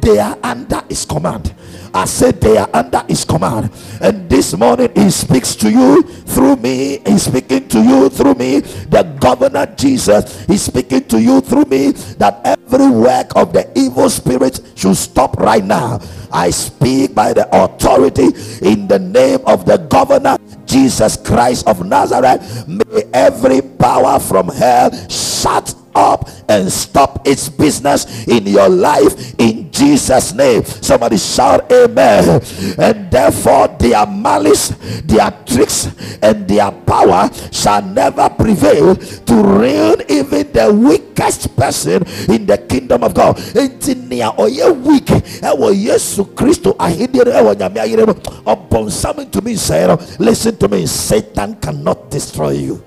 They 0.00 0.18
are 0.18 0.38
under 0.42 0.82
his 0.88 1.04
command. 1.04 1.54
I 1.94 2.04
said 2.04 2.40
they 2.40 2.56
are 2.58 2.68
under 2.72 3.02
his 3.08 3.24
command. 3.24 3.70
And 4.00 4.28
this 4.28 4.56
morning 4.56 4.90
he 4.94 5.10
speaks 5.10 5.56
to 5.56 5.70
you 5.70 6.02
through 6.02 6.56
me. 6.56 7.00
He's 7.06 7.24
speaking 7.24 7.68
to 7.68 7.80
you 7.82 8.08
through 8.08 8.34
me. 8.34 8.60
The 8.60 9.02
governor 9.20 9.66
Jesus 9.76 10.48
is 10.48 10.62
speaking 10.62 11.04
to 11.08 11.20
you 11.20 11.40
through 11.40 11.64
me 11.64 11.92
that 12.18 12.40
every 12.44 12.88
work 12.88 13.34
of 13.36 13.52
the 13.52 13.70
evil 13.78 14.10
spirit 14.10 14.60
should 14.74 14.96
stop 14.96 15.38
right 15.38 15.64
now. 15.64 16.00
I 16.30 16.50
speak 16.50 17.14
by 17.14 17.32
the 17.32 17.48
authority 17.52 18.28
in 18.62 18.86
the 18.86 18.98
name 18.98 19.40
of 19.46 19.64
the 19.64 19.78
governor 19.78 20.36
Jesus 20.66 21.16
Christ 21.16 21.66
of 21.66 21.84
Nazareth. 21.84 22.68
May 22.68 23.04
every 23.14 23.62
power 23.62 24.20
from 24.20 24.48
hell 24.48 24.90
shut 25.08 25.74
up 25.94 26.28
and 26.48 26.70
stop 26.70 27.26
its 27.26 27.48
business 27.48 28.26
in 28.28 28.46
your 28.46 28.68
life 28.68 29.34
in 29.38 29.57
Jesus' 29.78 30.34
name. 30.34 30.64
Somebody 30.64 31.16
shout 31.16 31.70
amen. 31.70 32.42
And 32.78 33.10
therefore, 33.10 33.68
their 33.78 34.04
malice, 34.06 34.74
their 35.06 35.30
tricks, 35.46 35.86
and 36.20 36.48
their 36.48 36.70
power 36.72 37.30
shall 37.52 37.82
never 37.82 38.28
prevail 38.28 38.96
to 38.96 39.34
ruin 39.34 40.02
even 40.08 40.50
the 40.52 40.66
weakest 40.74 41.54
person 41.54 42.02
in 42.28 42.46
the 42.46 42.58
kingdom 42.58 43.04
of 43.04 43.14
God. 43.14 43.36
Entinia 43.54 44.34
oye 44.38 44.66
weak. 44.82 45.06
Ewo 45.46 45.70
Yesu 45.70 46.24
Christo 46.34 46.74
ahidire 46.74 47.32
ewo 47.38 47.54
nyame 47.54 47.80
ayire. 47.80 48.02
Upon 48.46 48.90
something 48.90 49.30
to 49.30 49.40
me 49.40 49.54
say, 49.54 49.86
listen 50.18 50.56
to 50.56 50.68
me. 50.68 50.86
Satan 50.86 51.54
cannot 51.56 52.10
destroy 52.10 52.50
you. 52.50 52.82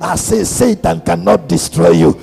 I 0.00 0.16
say 0.16 0.44
Satan 0.44 1.00
cannot 1.00 1.48
destroy 1.48 1.90
you. 1.90 2.20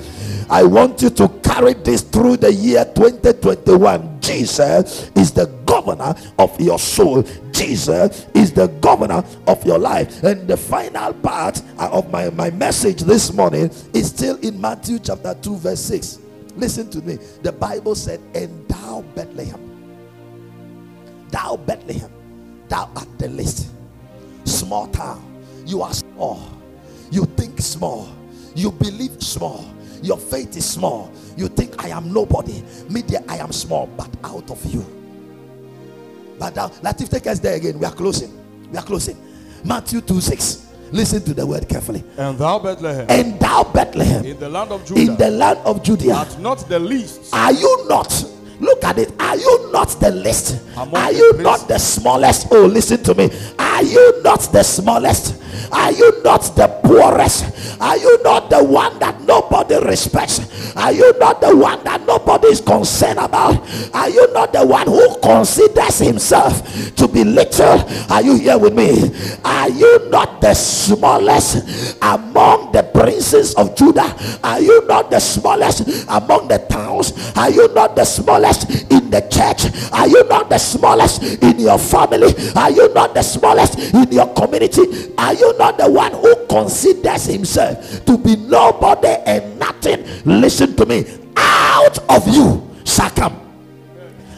I 0.52 0.64
want 0.64 1.00
you 1.00 1.08
to 1.08 1.28
carry 1.42 1.72
this 1.72 2.02
through 2.02 2.36
the 2.36 2.52
year 2.52 2.84
2021. 2.84 4.20
Jesus 4.20 5.10
is 5.16 5.32
the 5.32 5.46
governor 5.64 6.14
of 6.38 6.60
your 6.60 6.78
soul. 6.78 7.22
Jesus 7.52 8.26
is 8.34 8.52
the 8.52 8.66
governor 8.66 9.24
of 9.46 9.64
your 9.64 9.78
life. 9.78 10.22
And 10.22 10.46
the 10.46 10.58
final 10.58 11.14
part 11.14 11.62
uh, 11.78 11.88
of 11.90 12.10
my, 12.10 12.28
my 12.28 12.50
message 12.50 13.00
this 13.00 13.32
morning 13.32 13.70
is 13.94 14.08
still 14.08 14.36
in 14.40 14.60
Matthew 14.60 14.98
chapter 14.98 15.34
2, 15.40 15.56
verse 15.56 15.80
6. 15.80 16.18
Listen 16.56 16.90
to 16.90 17.00
me. 17.00 17.16
The 17.40 17.52
Bible 17.52 17.94
said, 17.94 18.20
And 18.34 18.68
thou, 18.68 19.02
Bethlehem, 19.14 19.72
Thou 21.30 21.56
Bethlehem, 21.56 22.12
thou 22.68 22.90
art 22.94 23.08
the 23.18 23.28
least. 23.28 23.70
Small 24.44 24.86
town. 24.88 25.24
You 25.64 25.80
are 25.80 25.94
small. 25.94 26.46
You 27.10 27.24
think 27.24 27.58
small. 27.58 28.14
You 28.54 28.70
believe 28.70 29.22
small. 29.22 29.64
Your 30.02 30.18
faith 30.18 30.56
is 30.56 30.68
small. 30.68 31.12
You 31.36 31.48
think 31.48 31.82
I 31.82 31.88
am 31.88 32.12
nobody. 32.12 32.62
Media, 32.90 33.22
I 33.28 33.38
am 33.38 33.52
small, 33.52 33.86
but 33.86 34.10
out 34.24 34.50
of 34.50 34.64
you. 34.66 34.84
But 36.38 36.56
now, 36.56 36.68
Latif, 36.68 37.08
take 37.08 37.26
us 37.28 37.38
there 37.38 37.54
again. 37.54 37.78
We 37.78 37.86
are 37.86 37.92
closing. 37.94 38.32
We 38.70 38.76
are 38.78 38.82
closing. 38.84 39.16
Matthew 39.64 40.00
2 40.00 40.20
6. 40.20 40.68
Listen 40.90 41.22
to 41.24 41.32
the 41.32 41.46
word 41.46 41.68
carefully. 41.68 42.04
And 42.18 42.36
thou, 42.36 42.58
Bethlehem, 42.58 43.06
And 43.08 43.40
thou, 43.40 43.64
Bethlehem, 43.64 44.24
in 44.26 44.38
the 44.38 44.48
land 44.48 44.72
of 44.72 44.84
Judah, 44.84 45.00
in 45.00 45.16
the 45.16 45.30
land 45.30 45.58
of 45.64 45.82
Judea, 45.82 46.14
art 46.14 46.38
not 46.38 46.68
the 46.68 46.78
least 46.78 47.32
are 47.32 47.52
you 47.52 47.86
not? 47.88 48.12
Look 48.60 48.84
at 48.84 48.98
it. 48.98 49.12
Are 49.18 49.36
you 49.36 49.70
not 49.72 49.88
the 50.00 50.10
least? 50.10 50.60
Among 50.76 50.94
Are 50.94 51.10
the 51.10 51.18
you 51.18 51.42
not 51.42 51.66
the 51.66 51.78
smallest? 51.78 52.46
Oh, 52.50 52.66
listen 52.66 53.02
to 53.04 53.14
me. 53.14 53.30
Are 53.58 53.82
you 53.82 54.22
not 54.22 54.40
the 54.52 54.62
smallest? 54.62 55.42
Are 55.72 55.92
you 55.92 56.22
not 56.22 56.42
the 56.56 56.68
poorest? 56.84 57.80
Are 57.80 57.96
you 57.96 58.22
not 58.22 58.50
the 58.50 58.62
one 58.62 58.98
that 59.00 59.20
nobody 59.22 59.76
respects? 59.84 60.40
Are 60.76 60.92
you 60.92 61.12
not 61.18 61.40
the 61.40 61.54
one 61.54 61.82
that 61.84 62.06
nobody 62.06 62.48
is 62.48 62.60
concerned 62.60 63.18
about? 63.18 63.56
Are 63.94 64.08
you 64.08 64.32
not 64.32 64.52
the 64.52 64.66
one 64.66 64.86
who 64.86 65.18
considers 65.20 65.98
himself 65.98 66.94
to 66.96 67.08
be 67.08 67.24
little? 67.24 67.84
Are 68.10 68.22
you 68.22 68.36
here 68.38 68.58
with 68.58 68.74
me? 68.74 69.10
Are 69.44 69.68
you 69.68 70.08
not 70.10 70.40
the 70.40 70.54
smallest 70.54 71.98
among 72.02 72.72
the 72.72 72.82
princes 72.82 73.54
of 73.54 73.76
Judah? 73.76 74.16
Are 74.42 74.60
you 74.60 74.86
not 74.86 75.10
the 75.10 75.20
smallest 75.20 76.06
among 76.08 76.48
the 76.48 76.58
towns? 76.70 77.12
Are 77.36 77.50
you 77.50 77.72
not 77.74 77.96
the 77.96 78.04
smallest 78.04 78.90
in 78.90 79.10
the 79.10 79.20
church? 79.30 79.70
Are 79.92 80.08
you 80.08 80.24
not 80.28 80.48
the 80.48 80.58
smallest 80.58 81.22
in 81.42 81.58
your 81.58 81.78
family? 81.78 82.32
Are 82.56 82.70
you 82.70 82.92
not 82.94 83.14
the 83.14 83.22
smallest 83.22 83.78
in 83.94 84.10
your 84.12 84.32
community? 84.34 85.12
Are 85.18 85.34
you 85.34 85.41
not 85.58 85.78
the 85.78 85.90
one 85.90 86.12
who 86.12 86.46
considers 86.46 87.24
himself 87.26 88.04
to 88.04 88.18
be 88.18 88.36
nobody 88.36 89.08
and 89.26 89.58
nothing? 89.58 90.04
Listen 90.24 90.74
to 90.76 90.86
me. 90.86 91.04
Out 91.36 91.98
of 92.10 92.28
you 92.28 92.68
shall 92.84 93.10
come 93.10 93.51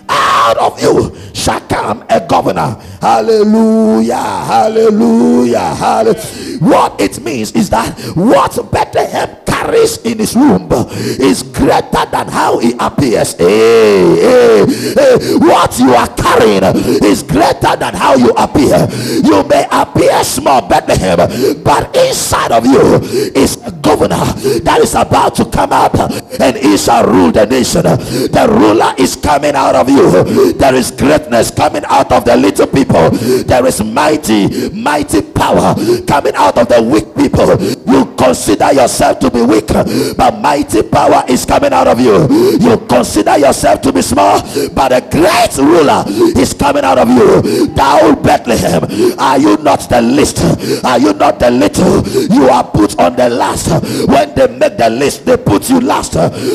out 0.08 0.56
of 0.58 0.80
you 0.80 1.16
shall 1.32 1.60
come 1.60 2.04
a 2.08 2.20
governor. 2.26 2.76
Hallelujah, 3.00 4.16
hallelujah, 4.16 5.74
hallelujah. 5.74 6.58
What 6.60 7.00
it 7.00 7.20
means 7.22 7.52
is 7.52 7.70
that 7.70 7.98
what 8.14 8.70
Bethlehem 8.70 9.36
carries 9.64 9.98
in 9.98 10.18
his 10.18 10.34
womb 10.34 10.68
is 10.72 11.42
greater 11.42 12.04
than 12.10 12.28
how 12.28 12.58
he 12.58 12.74
appears. 12.78 13.34
Hey, 13.34 14.16
hey, 14.16 14.66
hey. 14.66 15.36
What 15.36 15.78
you 15.78 15.94
are 15.94 16.08
carrying 16.14 16.64
is 17.02 17.22
greater 17.22 17.76
than 17.76 17.94
how 17.94 18.14
you 18.16 18.30
appear. 18.36 18.88
You 19.22 19.44
may 19.44 19.66
appear 19.70 20.22
small, 20.24 20.66
Bethlehem, 20.68 21.62
but 21.62 21.96
inside 21.96 22.52
of 22.52 22.66
you 22.66 23.00
is 23.34 23.56
a 23.64 23.72
governor 23.72 24.24
that 24.64 24.80
is 24.82 24.94
about 24.94 25.34
to 25.36 25.44
come 25.44 25.72
up 25.72 25.94
and 26.40 26.56
he 26.56 26.76
shall 26.76 27.06
rule 27.06 27.32
the 27.32 27.46
nation. 27.46 27.82
The 27.82 28.46
ruler 28.50 28.94
is 28.98 29.16
coming 29.16 29.54
out 29.54 29.74
of 29.74 29.88
you. 29.88 29.93
There 29.94 30.74
is 30.74 30.90
greatness 30.90 31.50
coming 31.50 31.84
out 31.86 32.10
of 32.12 32.24
the 32.24 32.36
little 32.36 32.66
people. 32.66 33.10
There 33.10 33.66
is 33.66 33.82
mighty, 33.82 34.70
mighty 34.70 35.22
power 35.22 35.74
coming 36.06 36.34
out 36.34 36.58
of 36.58 36.68
the 36.68 36.82
weak 36.82 37.14
people. 37.14 37.54
You 37.92 38.14
consider 38.16 38.72
yourself 38.72 39.18
to 39.20 39.30
be 39.30 39.42
weak, 39.42 39.68
but 39.68 40.40
mighty 40.40 40.82
power 40.82 41.24
is 41.28 41.44
coming 41.44 41.72
out 41.72 41.86
of 41.86 42.00
you. 42.00 42.26
You 42.58 42.78
consider 42.88 43.38
yourself 43.38 43.82
to 43.82 43.92
be 43.92 44.02
small, 44.02 44.40
but 44.74 44.92
a 44.92 45.00
great 45.00 45.56
ruler 45.58 46.04
is 46.38 46.52
coming 46.54 46.84
out 46.84 46.98
of 46.98 47.08
you. 47.08 47.66
Thou 47.74 48.14
Bethlehem, 48.16 48.84
are 49.18 49.38
you 49.38 49.56
not 49.58 49.80
the 49.88 50.00
least? 50.02 50.40
Are 50.84 50.98
you 50.98 51.12
not 51.12 51.38
the 51.38 51.50
little? 51.50 52.02
You 52.34 52.48
are 52.48 52.64
put 52.64 52.98
on 52.98 53.16
the 53.16 53.28
last. 53.28 53.68
When 54.08 54.34
they 54.34 54.46
make 54.48 54.76
the 54.76 54.90
list, 54.90 55.26
they 55.26 55.36
put 55.36 55.68
you 55.68 55.80
last. 55.80 56.14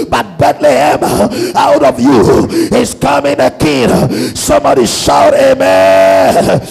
But 0.10 0.38
Bethlehem, 0.38 1.04
out 1.56 1.84
of 1.84 2.00
you 2.00 2.48
is 2.76 2.94
coming 2.96 3.29
a 3.38 3.52
king. 3.52 3.90
Somebody 4.36 4.86
shout 4.86 5.34
amen. 5.34 6.62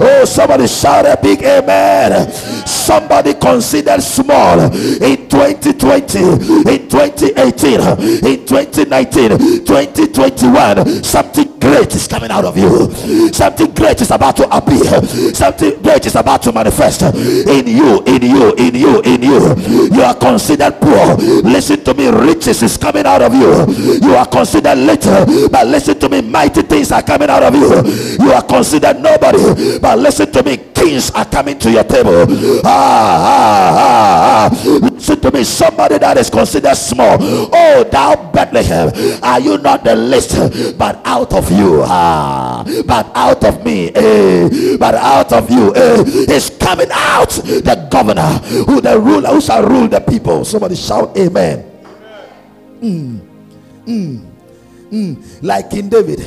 Oh, 0.00 0.24
somebody 0.24 0.66
shout 0.66 1.04
a 1.06 1.18
big 1.20 1.42
amen. 1.42 2.30
Somebody 2.66 3.34
considered 3.34 4.02
small 4.02 4.60
in 5.02 5.27
2020, 5.38 6.18
in 6.66 6.88
2018, 6.88 8.26
in 8.26 8.44
2019, 8.44 9.38
2021. 9.64 11.04
Something 11.04 11.58
great 11.60 11.94
is 11.94 12.08
coming 12.08 12.30
out 12.32 12.44
of 12.44 12.58
you. 12.58 12.90
Something 13.32 13.70
great 13.72 14.00
is 14.00 14.10
about 14.10 14.36
to 14.38 14.48
appear. 14.50 15.00
Something 15.32 15.80
great 15.80 16.06
is 16.06 16.16
about 16.16 16.42
to 16.42 16.50
manifest 16.52 17.02
in 17.02 17.66
you, 17.68 18.02
in 18.04 18.22
you, 18.22 18.52
in 18.54 18.74
you, 18.74 19.00
in 19.02 19.22
you. 19.22 19.54
You 19.94 20.02
are 20.02 20.14
considered 20.14 20.80
poor. 20.80 21.14
Listen 21.42 21.84
to 21.84 21.94
me, 21.94 22.08
riches 22.08 22.62
is 22.64 22.76
coming 22.76 23.06
out 23.06 23.22
of 23.22 23.32
you. 23.32 23.98
You 24.08 24.14
are 24.16 24.26
considered 24.26 24.78
little, 24.78 25.48
but 25.50 25.68
listen 25.68 26.00
to 26.00 26.08
me, 26.08 26.20
mighty 26.20 26.62
things 26.62 26.90
are 26.90 27.02
coming 27.02 27.30
out 27.30 27.44
of 27.44 27.54
you. 27.54 28.24
You 28.24 28.32
are 28.32 28.42
considered 28.42 29.00
nobody, 29.00 29.78
but 29.78 29.98
listen 30.00 30.32
to 30.32 30.42
me, 30.42 30.56
kings 30.74 31.12
are 31.12 31.24
coming 31.26 31.58
to 31.60 31.70
your 31.70 31.84
table. 31.84 32.26
Ah, 32.64 33.22
ah, 33.22 33.76
ah, 33.78 34.50
ah. 34.50 34.88
Listen 35.08 35.20
to 35.20 35.27
me, 35.30 35.44
somebody 35.44 35.98
that 35.98 36.16
is 36.16 36.30
considered 36.30 36.74
small. 36.76 37.16
Oh, 37.20 37.84
thou 37.90 38.30
Bethlehem, 38.32 38.90
are 39.22 39.40
you 39.40 39.58
not 39.58 39.84
the 39.84 39.96
least, 39.96 40.78
but 40.78 41.00
out 41.04 41.32
of 41.32 41.50
you, 41.50 41.82
ah, 41.84 42.64
but 42.86 43.10
out 43.14 43.44
of 43.44 43.64
me, 43.64 43.90
eh, 43.94 44.76
but 44.78 44.94
out 44.94 45.32
of 45.32 45.50
you, 45.50 45.74
eh, 45.74 46.02
is 46.30 46.50
coming 46.60 46.88
out 46.92 47.30
the 47.30 47.88
governor, 47.90 48.28
who 48.66 48.80
the 48.80 48.98
ruler, 48.98 49.30
who 49.30 49.40
shall 49.40 49.66
rule 49.66 49.88
the 49.88 50.00
people. 50.00 50.44
Somebody 50.44 50.76
shout, 50.76 51.16
Amen. 51.16 51.64
like 55.42 55.72
in 55.72 55.88
David. 55.88 56.20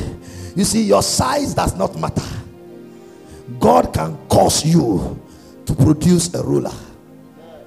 You 0.56 0.66
see, 0.66 0.84
your 0.84 1.04
size 1.04 1.54
does 1.54 1.76
not 1.78 1.98
matter. 1.98 2.22
God 3.60 3.94
can 3.94 4.18
cause 4.28 4.66
you 4.66 5.20
to 5.66 5.74
produce 5.76 6.34
a 6.34 6.44
ruler. 6.44 6.74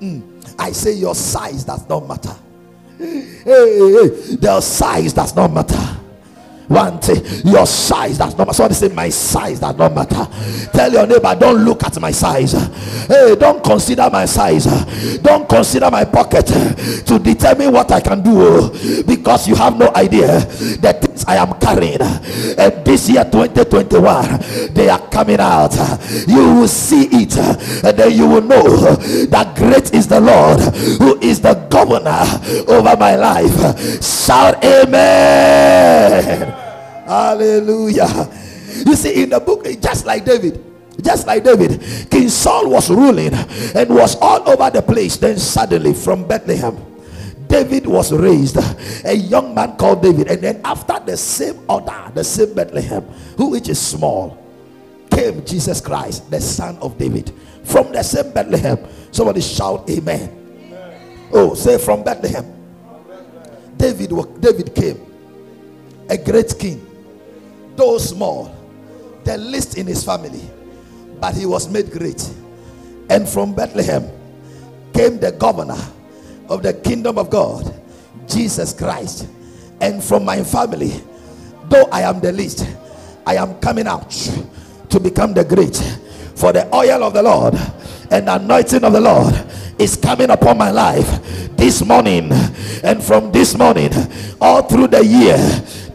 Mm. 0.01 0.34
I 0.59 0.73
say 0.73 0.93
your 0.93 1.15
size 1.15 1.65
does 1.65 1.89
not 1.89 2.07
matter. 2.07 2.35
Hey, 2.99 3.21
hey, 3.45 4.09
hey. 4.41 4.61
Size 4.61 5.13
does 5.13 5.35
not 5.35 5.53
matter. 5.53 6.04
One 6.69 6.99
thing, 6.99 7.23
your 7.45 7.67
size 7.67 8.19
does 8.19 8.37
not 8.37 8.47
matter. 8.47 8.55
Somebody 8.55 8.75
say, 8.75 8.89
My 8.89 9.09
size 9.11 9.61
does 9.61 9.77
not 9.77 9.95
matter. 9.95 10.27
Tell 10.73 10.93
your 10.93 11.07
neighbor, 11.07 11.35
Don't 11.39 11.65
look 11.65 11.85
at 11.85 12.01
my 12.01 12.11
size. 12.11 12.53
Hey, 13.07 13.37
don't 13.37 13.63
consider 13.63 14.09
my 14.11 14.25
size. 14.25 14.65
Don't 15.19 15.49
consider 15.49 15.91
my 15.91 16.05
pocket 16.05 16.47
to 16.47 17.19
determine 17.19 17.73
what 17.73 17.93
I 17.93 18.01
can 18.01 18.23
do 18.23 18.33
oh. 18.35 19.03
because 19.07 19.47
you 19.47 19.55
have 19.55 19.79
no 19.79 19.93
idea 19.95 20.41
the 20.41 20.93
things 21.01 21.25
I 21.27 21.37
am 21.37 21.59
carrying. 21.61 22.01
And 22.01 22.85
this 22.85 23.09
year, 23.11 23.25
2021, 23.25 24.73
they 24.73 24.89
are 24.89 25.07
coming 25.09 25.41
out. 25.41 25.75
You 26.27 26.55
will 26.55 26.69
see 26.69 27.07
it, 27.11 27.37
and 27.85 27.97
then 27.97 28.13
you 28.13 28.27
will 28.27 28.43
know 28.43 28.97
that 29.27 29.55
great 29.57 29.93
is 29.95 30.09
the 30.09 30.21
Lord 30.21 30.61
who 30.99 31.19
is 31.21 31.41
the 31.41 31.55
governor 31.71 32.25
over 32.69 32.97
my 32.97 33.17
life. 33.17 34.03
Shout, 34.03 34.65
Amen. 34.65 36.64
Hallelujah. 37.07 38.31
You 38.87 38.97
see, 38.97 39.23
in 39.23 39.31
the 39.31 39.41
book, 39.41 39.65
just 39.81 40.07
like 40.07 40.25
David, 40.25 40.63
just 41.03 41.27
like 41.27 41.45
David, 41.45 41.83
King 42.11 42.29
Saul 42.29 42.71
was 42.71 42.91
ruling 42.91 43.35
and 43.35 43.91
was 43.91 44.17
all 44.17 44.49
over 44.49 44.71
the 44.71 44.83
place. 44.83 45.17
Then 45.17 45.39
suddenly, 45.39 45.93
from 45.93 46.27
Bethlehem, 46.27 46.77
David 47.47 47.87
was 47.87 48.13
raised, 48.13 48.57
a 49.05 49.15
young 49.15 49.55
man 49.55 49.77
called 49.77 50.03
David, 50.03 50.29
and 50.29 50.41
then 50.43 50.61
after 50.65 50.99
the 51.05 51.17
same 51.17 51.61
order, 51.69 52.11
the 52.15 52.25
same 52.25 52.55
Bethlehem, 52.55 53.03
who 53.37 53.51
which 53.51 53.69
is 53.69 53.79
small, 53.79 54.39
came 55.11 55.45
Jesus 55.45 55.81
Christ, 55.81 56.31
the 56.31 56.41
son 56.41 56.77
of 56.79 56.99
David, 56.99 57.33
from 57.63 57.93
the 57.93 58.03
same 58.03 58.33
Bethlehem. 58.33 58.79
Somebody 59.13 59.41
shout, 59.41 59.89
Amen. 59.89 60.41
Oh, 61.33 61.55
say 61.55 61.79
from 61.79 62.03
Bethlehem. 62.03 62.51
David, 63.77 64.11
David 64.41 64.75
came, 64.75 65.07
a 66.09 66.17
great 66.17 66.59
king, 66.59 66.85
though 67.77 67.99
small, 67.99 68.55
the 69.25 69.37
least 69.39 69.77
in 69.79 69.87
his 69.87 70.05
family, 70.05 70.49
but 71.21 71.35
he 71.35 71.47
was 71.47 71.69
made 71.69 71.91
great. 71.91 72.31
And 73.11 73.29
from 73.29 73.55
Bethlehem 73.55 74.09
came 74.93 75.19
the 75.19 75.33
governor 75.33 75.79
of 76.49 76.63
the 76.63 76.73
kingdom 76.73 77.19
of 77.19 77.31
God, 77.31 77.73
Jesus 78.29 78.73
Christ. 78.73 79.29
And 79.81 80.03
from 80.03 80.25
my 80.25 80.43
family, 80.45 81.03
though 81.69 81.89
I 81.91 82.03
am 82.03 82.21
the 82.21 82.33
least, 82.33 82.67
I 83.27 83.37
am 83.37 83.59
coming 83.61 83.87
out 83.87 84.11
to 84.91 85.01
become 85.01 85.35
the 85.35 85.45
great. 85.45 85.77
For 86.37 86.53
the 86.53 86.73
oil 86.75 87.03
of 87.05 87.15
the 87.15 87.23
Lord 87.23 87.55
and 88.15 88.29
anointing 88.29 88.85
of 88.85 88.93
the 88.93 89.01
Lord 89.01 89.35
is 89.77 89.97
coming 89.97 90.31
upon 90.31 90.57
my 90.57 90.71
life 90.71 91.21
this 91.57 91.85
morning. 91.85 92.31
And 92.85 93.03
from 93.03 93.33
this 93.33 93.59
morning 93.59 93.91
all 94.41 94.63
through 94.63 94.87
the 94.89 95.05
year 95.05 95.37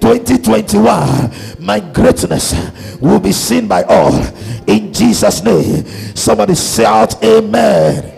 2021 0.02 1.66
my 1.66 1.80
greatness 1.80 2.54
will 3.00 3.22
be 3.22 3.32
seen 3.32 3.70
by 3.70 3.84
all 3.84 4.14
in 4.68 4.92
Jesus 4.92 5.42
name. 5.44 5.86
Somebody 6.14 6.56
shout 6.56 7.24
amen. 7.24 8.18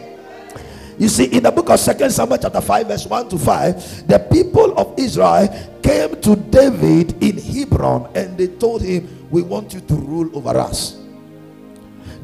You 0.97 1.07
see, 1.07 1.25
in 1.25 1.43
the 1.43 1.51
book 1.51 1.69
of 1.69 1.79
Second 1.79 2.11
Samuel, 2.11 2.37
chapter 2.37 2.61
5, 2.61 2.87
verse 2.87 3.07
1 3.07 3.29
to 3.29 3.37
5, 3.39 4.07
the 4.07 4.19
people 4.19 4.77
of 4.77 4.93
Israel 4.99 5.47
came 5.81 6.19
to 6.21 6.35
David 6.35 7.23
in 7.23 7.37
Hebron 7.37 8.11
and 8.13 8.37
they 8.37 8.47
told 8.47 8.83
him, 8.83 9.27
We 9.31 9.41
want 9.41 9.73
you 9.73 9.81
to 9.81 9.93
rule 9.95 10.29
over 10.37 10.57
us. 10.59 11.01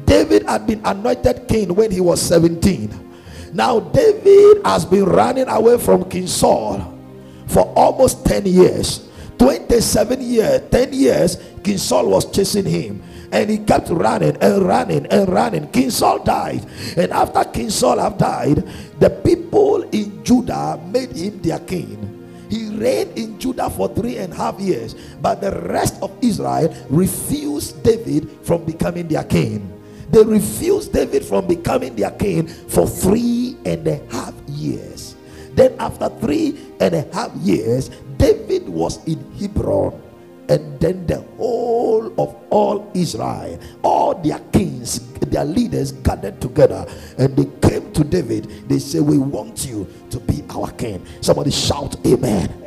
David 0.08 0.44
had 0.46 0.66
been 0.66 0.80
anointed 0.84 1.46
king 1.48 1.74
when 1.74 1.90
he 1.90 2.00
was 2.00 2.20
17. 2.22 3.52
Now, 3.52 3.80
David 3.80 4.64
has 4.64 4.84
been 4.84 5.04
running 5.04 5.48
away 5.48 5.78
from 5.78 6.08
King 6.08 6.26
Saul 6.26 6.98
for 7.46 7.72
almost 7.76 8.24
10 8.24 8.46
years. 8.46 9.08
27 9.38 10.20
years, 10.20 10.62
10 10.70 10.92
years, 10.92 11.36
King 11.62 11.78
Saul 11.78 12.08
was 12.08 12.30
chasing 12.32 12.64
him 12.64 13.02
and 13.30 13.50
he 13.50 13.58
kept 13.58 13.88
running 13.90 14.36
and 14.40 14.62
running 14.62 15.06
and 15.06 15.28
running. 15.28 15.68
King 15.68 15.90
Saul 15.90 16.24
died, 16.24 16.64
and 16.96 17.12
after 17.12 17.44
King 17.44 17.70
Saul 17.70 17.98
have 17.98 18.16
died, 18.16 18.64
the 18.98 19.10
people 19.10 19.82
in 19.90 20.24
Judah 20.24 20.80
made 20.86 21.12
him 21.12 21.40
their 21.42 21.58
king. 21.60 22.14
He 22.48 22.70
reigned 22.70 23.16
in 23.18 23.38
Judah 23.38 23.68
for 23.68 23.88
three 23.88 24.16
and 24.16 24.32
a 24.32 24.36
half 24.36 24.58
years, 24.58 24.94
but 25.20 25.40
the 25.42 25.52
rest 25.68 26.02
of 26.02 26.10
Israel 26.22 26.74
refused 26.88 27.82
David 27.82 28.30
from 28.42 28.64
becoming 28.64 29.06
their 29.08 29.24
king. 29.24 29.77
They 30.10 30.24
refused 30.24 30.92
David 30.92 31.24
from 31.24 31.46
becoming 31.46 31.94
their 31.94 32.10
king 32.12 32.46
for 32.46 32.86
three 32.86 33.56
and 33.64 33.86
a 33.86 34.00
half 34.10 34.34
years. 34.48 35.16
Then, 35.52 35.74
after 35.78 36.08
three 36.20 36.58
and 36.80 36.94
a 36.94 37.02
half 37.12 37.34
years, 37.36 37.90
David 38.16 38.68
was 38.68 39.04
in 39.06 39.18
Hebron 39.38 40.00
and 40.48 40.80
then 40.80 41.06
the 41.06 41.20
whole 41.36 42.06
of 42.20 42.34
all 42.50 42.90
Israel, 42.94 43.60
all 43.82 44.14
their 44.14 44.38
kings, 44.52 45.00
their 45.20 45.44
leaders 45.44 45.92
gathered 45.92 46.40
together 46.40 46.86
and 47.18 47.36
they 47.36 47.68
came 47.68 47.92
to 47.92 48.02
David. 48.02 48.68
They 48.68 48.78
say, 48.78 49.00
We 49.00 49.18
want 49.18 49.66
you 49.66 49.86
to 50.10 50.20
be 50.20 50.42
our 50.50 50.70
king. 50.72 51.04
Somebody 51.20 51.50
shout, 51.50 51.96
Amen. 52.06 52.64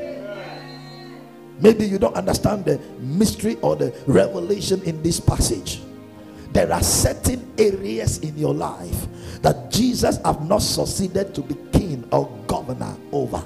Maybe 1.59 1.85
you 1.85 1.99
don't 1.99 2.15
understand 2.15 2.65
the 2.65 2.79
mystery 2.99 3.57
or 3.61 3.75
the 3.75 3.93
revelation 4.07 4.81
in 4.83 5.01
this 5.03 5.19
passage. 5.19 5.81
There 6.51 6.71
are 6.71 6.83
certain 6.83 7.53
areas 7.57 8.19
in 8.19 8.37
your 8.37 8.53
life 8.53 9.07
that 9.41 9.71
Jesus 9.71 10.17
have 10.25 10.47
not 10.47 10.61
succeeded 10.61 11.33
to 11.35 11.41
be 11.41 11.55
king 11.71 12.07
or 12.11 12.29
governor 12.47 12.95
over. 13.11 13.43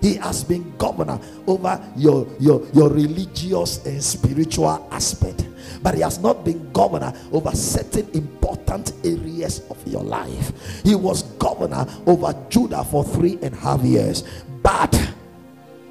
He 0.00 0.14
has 0.14 0.44
been 0.44 0.76
governor 0.78 1.18
over 1.46 1.80
your, 1.96 2.26
your, 2.38 2.64
your 2.72 2.88
religious 2.90 3.84
and 3.84 4.02
spiritual 4.02 4.86
aspect. 4.90 5.46
But 5.82 5.94
he 5.94 6.00
has 6.02 6.18
not 6.18 6.44
been 6.44 6.72
governor 6.72 7.12
over 7.32 7.50
certain 7.52 8.08
important 8.12 8.92
areas 9.04 9.62
of 9.70 9.84
your 9.86 10.02
life. 10.02 10.52
He 10.84 10.94
was 10.94 11.22
governor 11.38 11.86
over 12.06 12.34
Judah 12.48 12.84
for 12.84 13.04
three 13.04 13.38
and 13.42 13.54
a 13.54 13.58
half 13.58 13.82
years. 13.82 14.24
But 14.62 15.12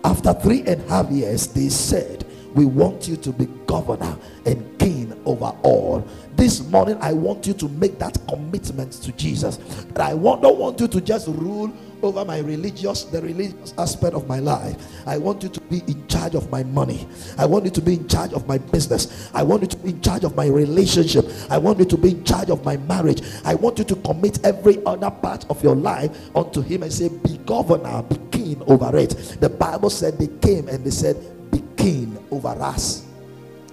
after 0.03 0.33
three 0.33 0.61
and 0.61 0.81
a 0.83 0.89
half 0.89 1.09
years, 1.09 1.47
they 1.47 1.69
said, 1.69 2.25
We 2.53 2.65
want 2.65 3.07
you 3.07 3.17
to 3.17 3.31
be 3.31 3.45
governor 3.65 4.17
and 4.45 4.79
king 4.79 5.06
over 5.27 5.53
all. 5.61 6.07
This 6.35 6.63
morning, 6.67 6.97
I 7.01 7.13
want 7.13 7.45
you 7.45 7.53
to 7.55 7.67
make 7.67 7.99
that 7.99 8.17
commitment 8.27 8.93
to 8.93 9.11
Jesus. 9.11 9.57
That 9.93 10.01
I 10.01 10.13
want, 10.13 10.41
don't 10.41 10.57
want 10.57 10.79
you 10.79 10.87
to 10.87 11.01
just 11.01 11.27
rule 11.27 11.73
over 12.03 12.23
my 12.23 12.39
religious 12.39 13.05
the 13.05 13.21
religious 13.21 13.73
aspect 13.77 14.13
of 14.15 14.27
my 14.27 14.39
life. 14.39 14.75
I 15.07 15.17
want 15.17 15.43
you 15.43 15.49
to 15.49 15.61
be 15.61 15.79
in 15.87 16.07
charge 16.07 16.35
of 16.35 16.49
my 16.51 16.63
money. 16.63 17.07
I 17.37 17.45
want 17.45 17.65
you 17.65 17.71
to 17.71 17.81
be 17.81 17.95
in 17.95 18.07
charge 18.07 18.33
of 18.33 18.47
my 18.47 18.57
business. 18.57 19.29
I 19.33 19.43
want 19.43 19.63
you 19.63 19.67
to 19.67 19.77
be 19.77 19.89
in 19.89 20.01
charge 20.01 20.23
of 20.23 20.35
my 20.35 20.45
relationship. 20.45 21.25
I 21.49 21.57
want 21.57 21.79
you 21.79 21.85
to 21.85 21.97
be 21.97 22.11
in 22.11 22.23
charge 22.23 22.49
of 22.49 22.63
my 22.63 22.77
marriage. 22.77 23.21
I 23.43 23.55
want 23.55 23.79
you 23.79 23.85
to 23.85 23.95
commit 23.95 24.45
every 24.45 24.83
other 24.85 25.11
part 25.11 25.45
of 25.49 25.63
your 25.63 25.75
life 25.75 26.15
unto 26.35 26.61
him 26.61 26.83
and 26.83 26.93
say 26.93 27.09
be 27.09 27.37
governor 27.39 28.03
be 28.03 28.17
king 28.31 28.61
over 28.67 28.95
it. 28.97 29.37
The 29.39 29.49
bible 29.49 29.89
said 29.89 30.19
they 30.19 30.27
came 30.47 30.67
and 30.67 30.85
they 30.85 30.91
said 30.91 31.17
be 31.51 31.63
king 31.77 32.17
over 32.31 32.49
us. 32.49 33.05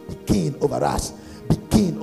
Be 0.08 0.14
king 0.26 0.56
over 0.62 0.82
us 0.82 1.12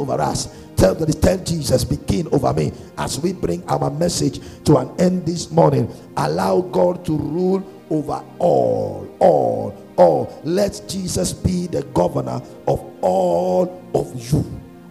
over 0.02 0.20
us 0.20 0.62
Tell, 0.82 0.96
the 0.96 1.14
tell 1.14 1.38
Jesus, 1.38 1.84
be 1.84 1.96
king 1.96 2.28
over 2.34 2.52
me. 2.54 2.72
As 2.98 3.20
we 3.20 3.34
bring 3.34 3.64
our 3.70 3.92
message 3.92 4.40
to 4.64 4.78
an 4.78 4.90
end 5.00 5.28
this 5.28 5.52
morning, 5.52 5.88
allow 6.18 6.62
God 6.62 7.06
to 7.06 7.16
rule 7.16 7.64
over 7.92 8.26
all, 8.40 9.08
all, 9.20 9.78
all. 9.96 10.42
Let 10.44 10.82
Jesus 10.88 11.34
be 11.34 11.68
the 11.68 11.84
governor 11.94 12.42
of 12.68 12.84
all 13.02 13.80
of 13.94 14.34
you 14.34 14.44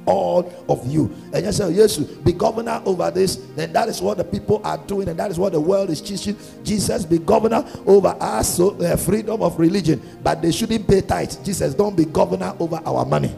all 0.06 0.50
of 0.68 0.84
you. 0.90 1.12
And 1.32 1.44
you 1.44 1.52
say, 1.52 1.70
yes, 1.70 1.98
be 1.98 2.32
governor 2.32 2.82
over 2.84 3.10
this. 3.10 3.36
Then 3.54 3.72
that 3.74 3.88
is 3.88 4.00
what 4.00 4.16
the 4.16 4.24
people 4.24 4.60
are 4.64 4.78
doing, 4.78 5.08
and 5.08 5.18
that 5.18 5.30
is 5.30 5.38
what 5.38 5.52
the 5.52 5.60
world 5.60 5.90
is 5.90 6.00
teaching. 6.00 6.36
Jesus, 6.64 7.04
be 7.04 7.18
governor 7.18 7.64
over 7.84 8.16
us, 8.20 8.56
so 8.56 8.80
uh, 8.80 8.96
freedom 8.96 9.42
of 9.42 9.58
religion, 9.58 10.00
but 10.22 10.40
they 10.40 10.52
shouldn't 10.52 10.88
pay 10.88 11.00
tithe. 11.00 11.32
Jesus, 11.44 11.74
don't 11.74 11.96
be 11.96 12.04
governor 12.04 12.56
over 12.58 12.80
our 12.84 13.04
money. 13.04 13.36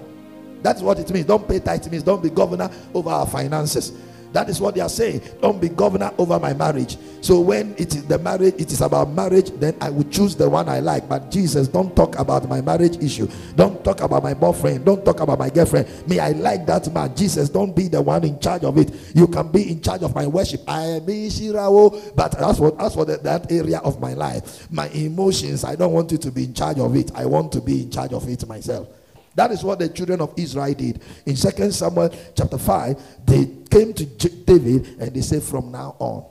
That's 0.62 0.82
what 0.82 0.98
it 0.98 1.10
means. 1.10 1.26
Don't 1.26 1.46
pay 1.46 1.60
tithe. 1.60 1.86
It 1.86 1.92
means 1.92 2.04
don't 2.04 2.22
be 2.22 2.30
governor 2.30 2.70
over 2.94 3.10
our 3.10 3.26
finances. 3.26 3.92
That 4.32 4.48
is 4.48 4.60
what 4.60 4.74
they 4.74 4.80
are 4.80 4.88
saying. 4.88 5.22
Don't 5.40 5.60
be 5.60 5.68
governor 5.68 6.12
over 6.18 6.38
my 6.38 6.54
marriage. 6.54 6.96
So 7.20 7.40
when 7.40 7.74
it 7.78 7.94
is 7.94 8.04
the 8.06 8.18
marriage, 8.18 8.54
it 8.58 8.72
is 8.72 8.80
about 8.80 9.10
marriage, 9.10 9.50
then 9.52 9.76
I 9.80 9.90
will 9.90 10.04
choose 10.04 10.34
the 10.34 10.48
one 10.48 10.68
I 10.68 10.80
like. 10.80 11.08
But 11.08 11.30
Jesus, 11.30 11.68
don't 11.68 11.94
talk 11.94 12.18
about 12.18 12.48
my 12.48 12.60
marriage 12.60 12.96
issue. 13.02 13.28
Don't 13.54 13.84
talk 13.84 14.00
about 14.00 14.22
my 14.22 14.34
boyfriend. 14.34 14.84
Don't 14.84 15.04
talk 15.04 15.20
about 15.20 15.38
my 15.38 15.50
girlfriend. 15.50 15.86
Me, 16.08 16.18
I 16.18 16.30
like 16.30 16.66
that 16.66 16.92
man. 16.92 17.14
Jesus, 17.14 17.48
don't 17.48 17.76
be 17.76 17.88
the 17.88 18.00
one 18.00 18.24
in 18.24 18.40
charge 18.40 18.64
of 18.64 18.78
it. 18.78 18.90
You 19.14 19.28
can 19.28 19.52
be 19.52 19.70
in 19.70 19.80
charge 19.82 20.02
of 20.02 20.14
my 20.14 20.26
worship. 20.26 20.62
I 20.66 20.82
am 20.82 21.02
Shirawo, 21.02 22.14
but 22.16 22.32
that's 22.32 22.58
what 22.58 22.78
that's 22.78 22.96
what 22.96 23.22
that 23.22 23.52
area 23.52 23.78
of 23.78 24.00
my 24.00 24.14
life. 24.14 24.70
My 24.70 24.88
emotions, 24.88 25.64
I 25.64 25.76
don't 25.76 25.92
want 25.92 26.10
you 26.10 26.18
to 26.18 26.30
be 26.30 26.44
in 26.44 26.54
charge 26.54 26.78
of 26.78 26.96
it. 26.96 27.12
I 27.14 27.26
want 27.26 27.52
to 27.52 27.60
be 27.60 27.82
in 27.82 27.90
charge 27.90 28.12
of 28.12 28.28
it 28.28 28.46
myself. 28.48 28.88
That 29.34 29.50
is 29.50 29.64
what 29.64 29.78
the 29.78 29.88
children 29.88 30.20
of 30.20 30.34
Israel 30.36 30.74
did. 30.74 31.02
In 31.26 31.36
Second 31.36 31.72
Samuel 31.72 32.10
chapter 32.36 32.58
5, 32.58 33.26
they 33.26 33.46
came 33.70 33.94
to 33.94 34.04
David 34.04 34.96
and 35.00 35.14
they 35.14 35.22
said, 35.22 35.42
From 35.42 35.70
now 35.72 35.96
on, 35.98 36.26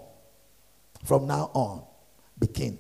from 1.04 1.26
now 1.28 1.50
on, 1.54 1.84
be 2.38 2.48
king, 2.48 2.78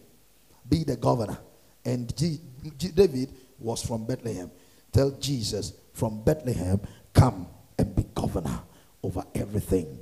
be 0.67 0.83
the 0.83 0.95
governor. 0.95 1.37
And 1.83 2.15
G- 2.15 2.39
G- 2.77 2.91
David 2.91 3.31
was 3.59 3.83
from 3.83 4.05
Bethlehem. 4.05 4.51
Tell 4.91 5.11
Jesus, 5.11 5.73
from 5.93 6.23
Bethlehem, 6.23 6.79
come 7.13 7.47
and 7.77 7.95
be 7.95 8.05
governor 8.13 8.61
over 9.03 9.23
everything 9.33 9.99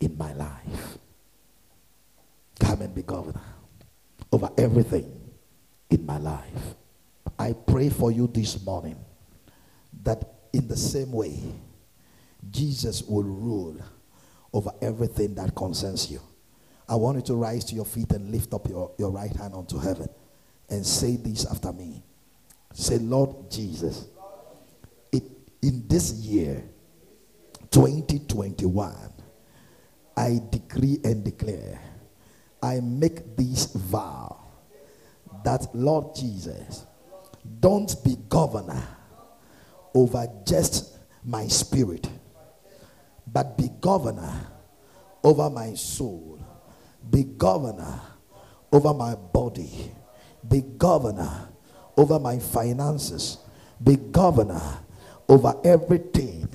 in 0.00 0.16
my 0.16 0.32
life. 0.32 0.98
Come 2.58 2.82
and 2.82 2.94
be 2.94 3.02
governor 3.02 3.40
over 4.32 4.48
everything 4.56 5.12
in 5.90 6.06
my 6.06 6.18
life. 6.18 6.74
I 7.38 7.52
pray 7.52 7.88
for 7.90 8.10
you 8.10 8.26
this 8.26 8.62
morning 8.64 8.96
that 10.08 10.24
in 10.54 10.66
the 10.66 10.76
same 10.76 11.12
way, 11.12 11.38
Jesus 12.50 13.02
will 13.02 13.24
rule 13.24 13.76
over 14.54 14.70
everything 14.80 15.34
that 15.34 15.54
concerns 15.54 16.10
you. 16.10 16.18
I 16.88 16.94
want 16.94 17.16
you 17.16 17.22
to 17.24 17.34
rise 17.34 17.66
to 17.66 17.74
your 17.74 17.84
feet 17.84 18.12
and 18.12 18.30
lift 18.30 18.54
up 18.54 18.66
your, 18.70 18.90
your 18.96 19.10
right 19.10 19.34
hand 19.36 19.52
unto 19.54 19.78
heaven 19.78 20.08
and 20.70 20.84
say 20.84 21.16
this 21.16 21.44
after 21.44 21.74
me. 21.74 22.02
Say, 22.72 22.96
Lord 22.96 23.50
Jesus, 23.50 24.06
it, 25.12 25.24
in 25.60 25.86
this 25.86 26.12
year, 26.14 26.64
2021, 27.70 28.94
I 30.16 30.40
decree 30.50 31.00
and 31.04 31.22
declare, 31.22 31.82
I 32.62 32.80
make 32.80 33.36
this 33.36 33.66
vow 33.66 34.38
that, 35.44 35.66
Lord 35.74 36.14
Jesus, 36.14 36.86
don't 37.60 37.94
be 38.02 38.16
governor 38.30 38.82
over 39.98 40.28
just 40.46 40.96
my 41.24 41.48
spirit, 41.48 42.08
but 43.26 43.58
be 43.58 43.68
governor 43.80 44.46
over 45.24 45.50
my 45.50 45.74
soul, 45.74 46.38
be 47.10 47.24
governor 47.24 48.00
over 48.72 48.94
my 48.94 49.16
body, 49.16 49.90
be 50.48 50.60
governor 50.60 51.48
over 51.96 52.20
my 52.20 52.38
finances, 52.38 53.38
be 53.82 53.96
governor 53.96 54.62
over 55.28 55.52
everything 55.64 56.48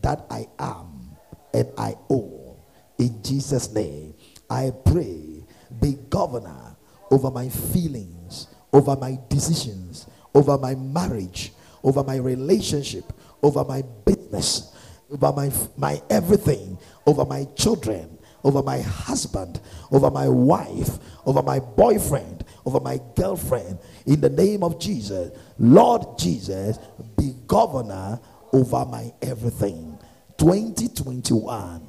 that 0.00 0.24
I 0.30 0.46
am 0.60 1.10
and 1.52 1.68
I 1.76 1.96
own. 2.08 2.56
In 2.98 3.20
Jesus' 3.20 3.72
name, 3.74 4.14
I 4.48 4.70
pray, 4.84 5.44
be 5.80 5.94
governor 6.08 6.76
over 7.10 7.32
my 7.32 7.48
feelings, 7.48 8.46
over 8.72 8.94
my 8.94 9.18
decisions, 9.28 10.06
over 10.32 10.56
my 10.56 10.76
marriage, 10.76 11.52
over 11.82 12.02
my 12.02 12.16
relationship, 12.16 13.12
over 13.42 13.64
my 13.64 13.82
business. 14.04 14.72
over 15.10 15.32
my 15.32 15.50
my 15.76 16.02
everything, 16.10 16.78
over 17.06 17.24
my 17.24 17.44
children, 17.56 18.18
over 18.44 18.62
my 18.62 18.80
husband, 18.80 19.60
over 19.90 20.10
my 20.10 20.28
wife, 20.28 20.98
over 21.24 21.42
my 21.42 21.58
boyfriend, 21.60 22.44
over 22.64 22.80
my 22.80 23.00
girlfriend. 23.14 23.78
In 24.06 24.20
the 24.20 24.30
name 24.30 24.62
of 24.62 24.78
Jesus, 24.80 25.36
Lord 25.58 26.18
Jesus, 26.18 26.78
be 27.16 27.34
governor 27.46 28.20
over 28.52 28.84
my 28.86 29.12
everything. 29.22 29.98
2021, 30.38 31.88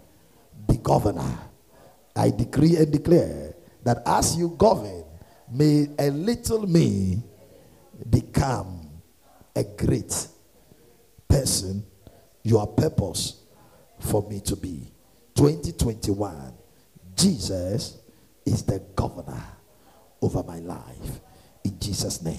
be 0.68 0.78
governor. 0.78 1.40
I 2.16 2.30
decree 2.32 2.78
and 2.78 2.92
declare 2.92 3.56
that 3.84 4.02
as 4.06 4.36
you 4.38 4.50
govern, 4.58 5.04
may 5.52 5.88
a 6.00 6.10
little 6.10 6.66
me 6.66 7.22
become 8.10 8.77
a 9.58 9.64
great 9.64 10.28
person 11.28 11.84
your 12.44 12.68
purpose 12.68 13.44
for 14.00 14.28
me 14.30 14.40
to 14.42 14.56
be. 14.56 14.94
2021, 15.36 16.54
Jesus 17.16 17.98
is 18.46 18.64
the 18.64 18.80
governor 18.96 19.44
over 20.22 20.44
my 20.44 20.60
life. 20.60 21.20
In 21.64 21.80
Jesus' 21.80 22.22
name. 22.22 22.38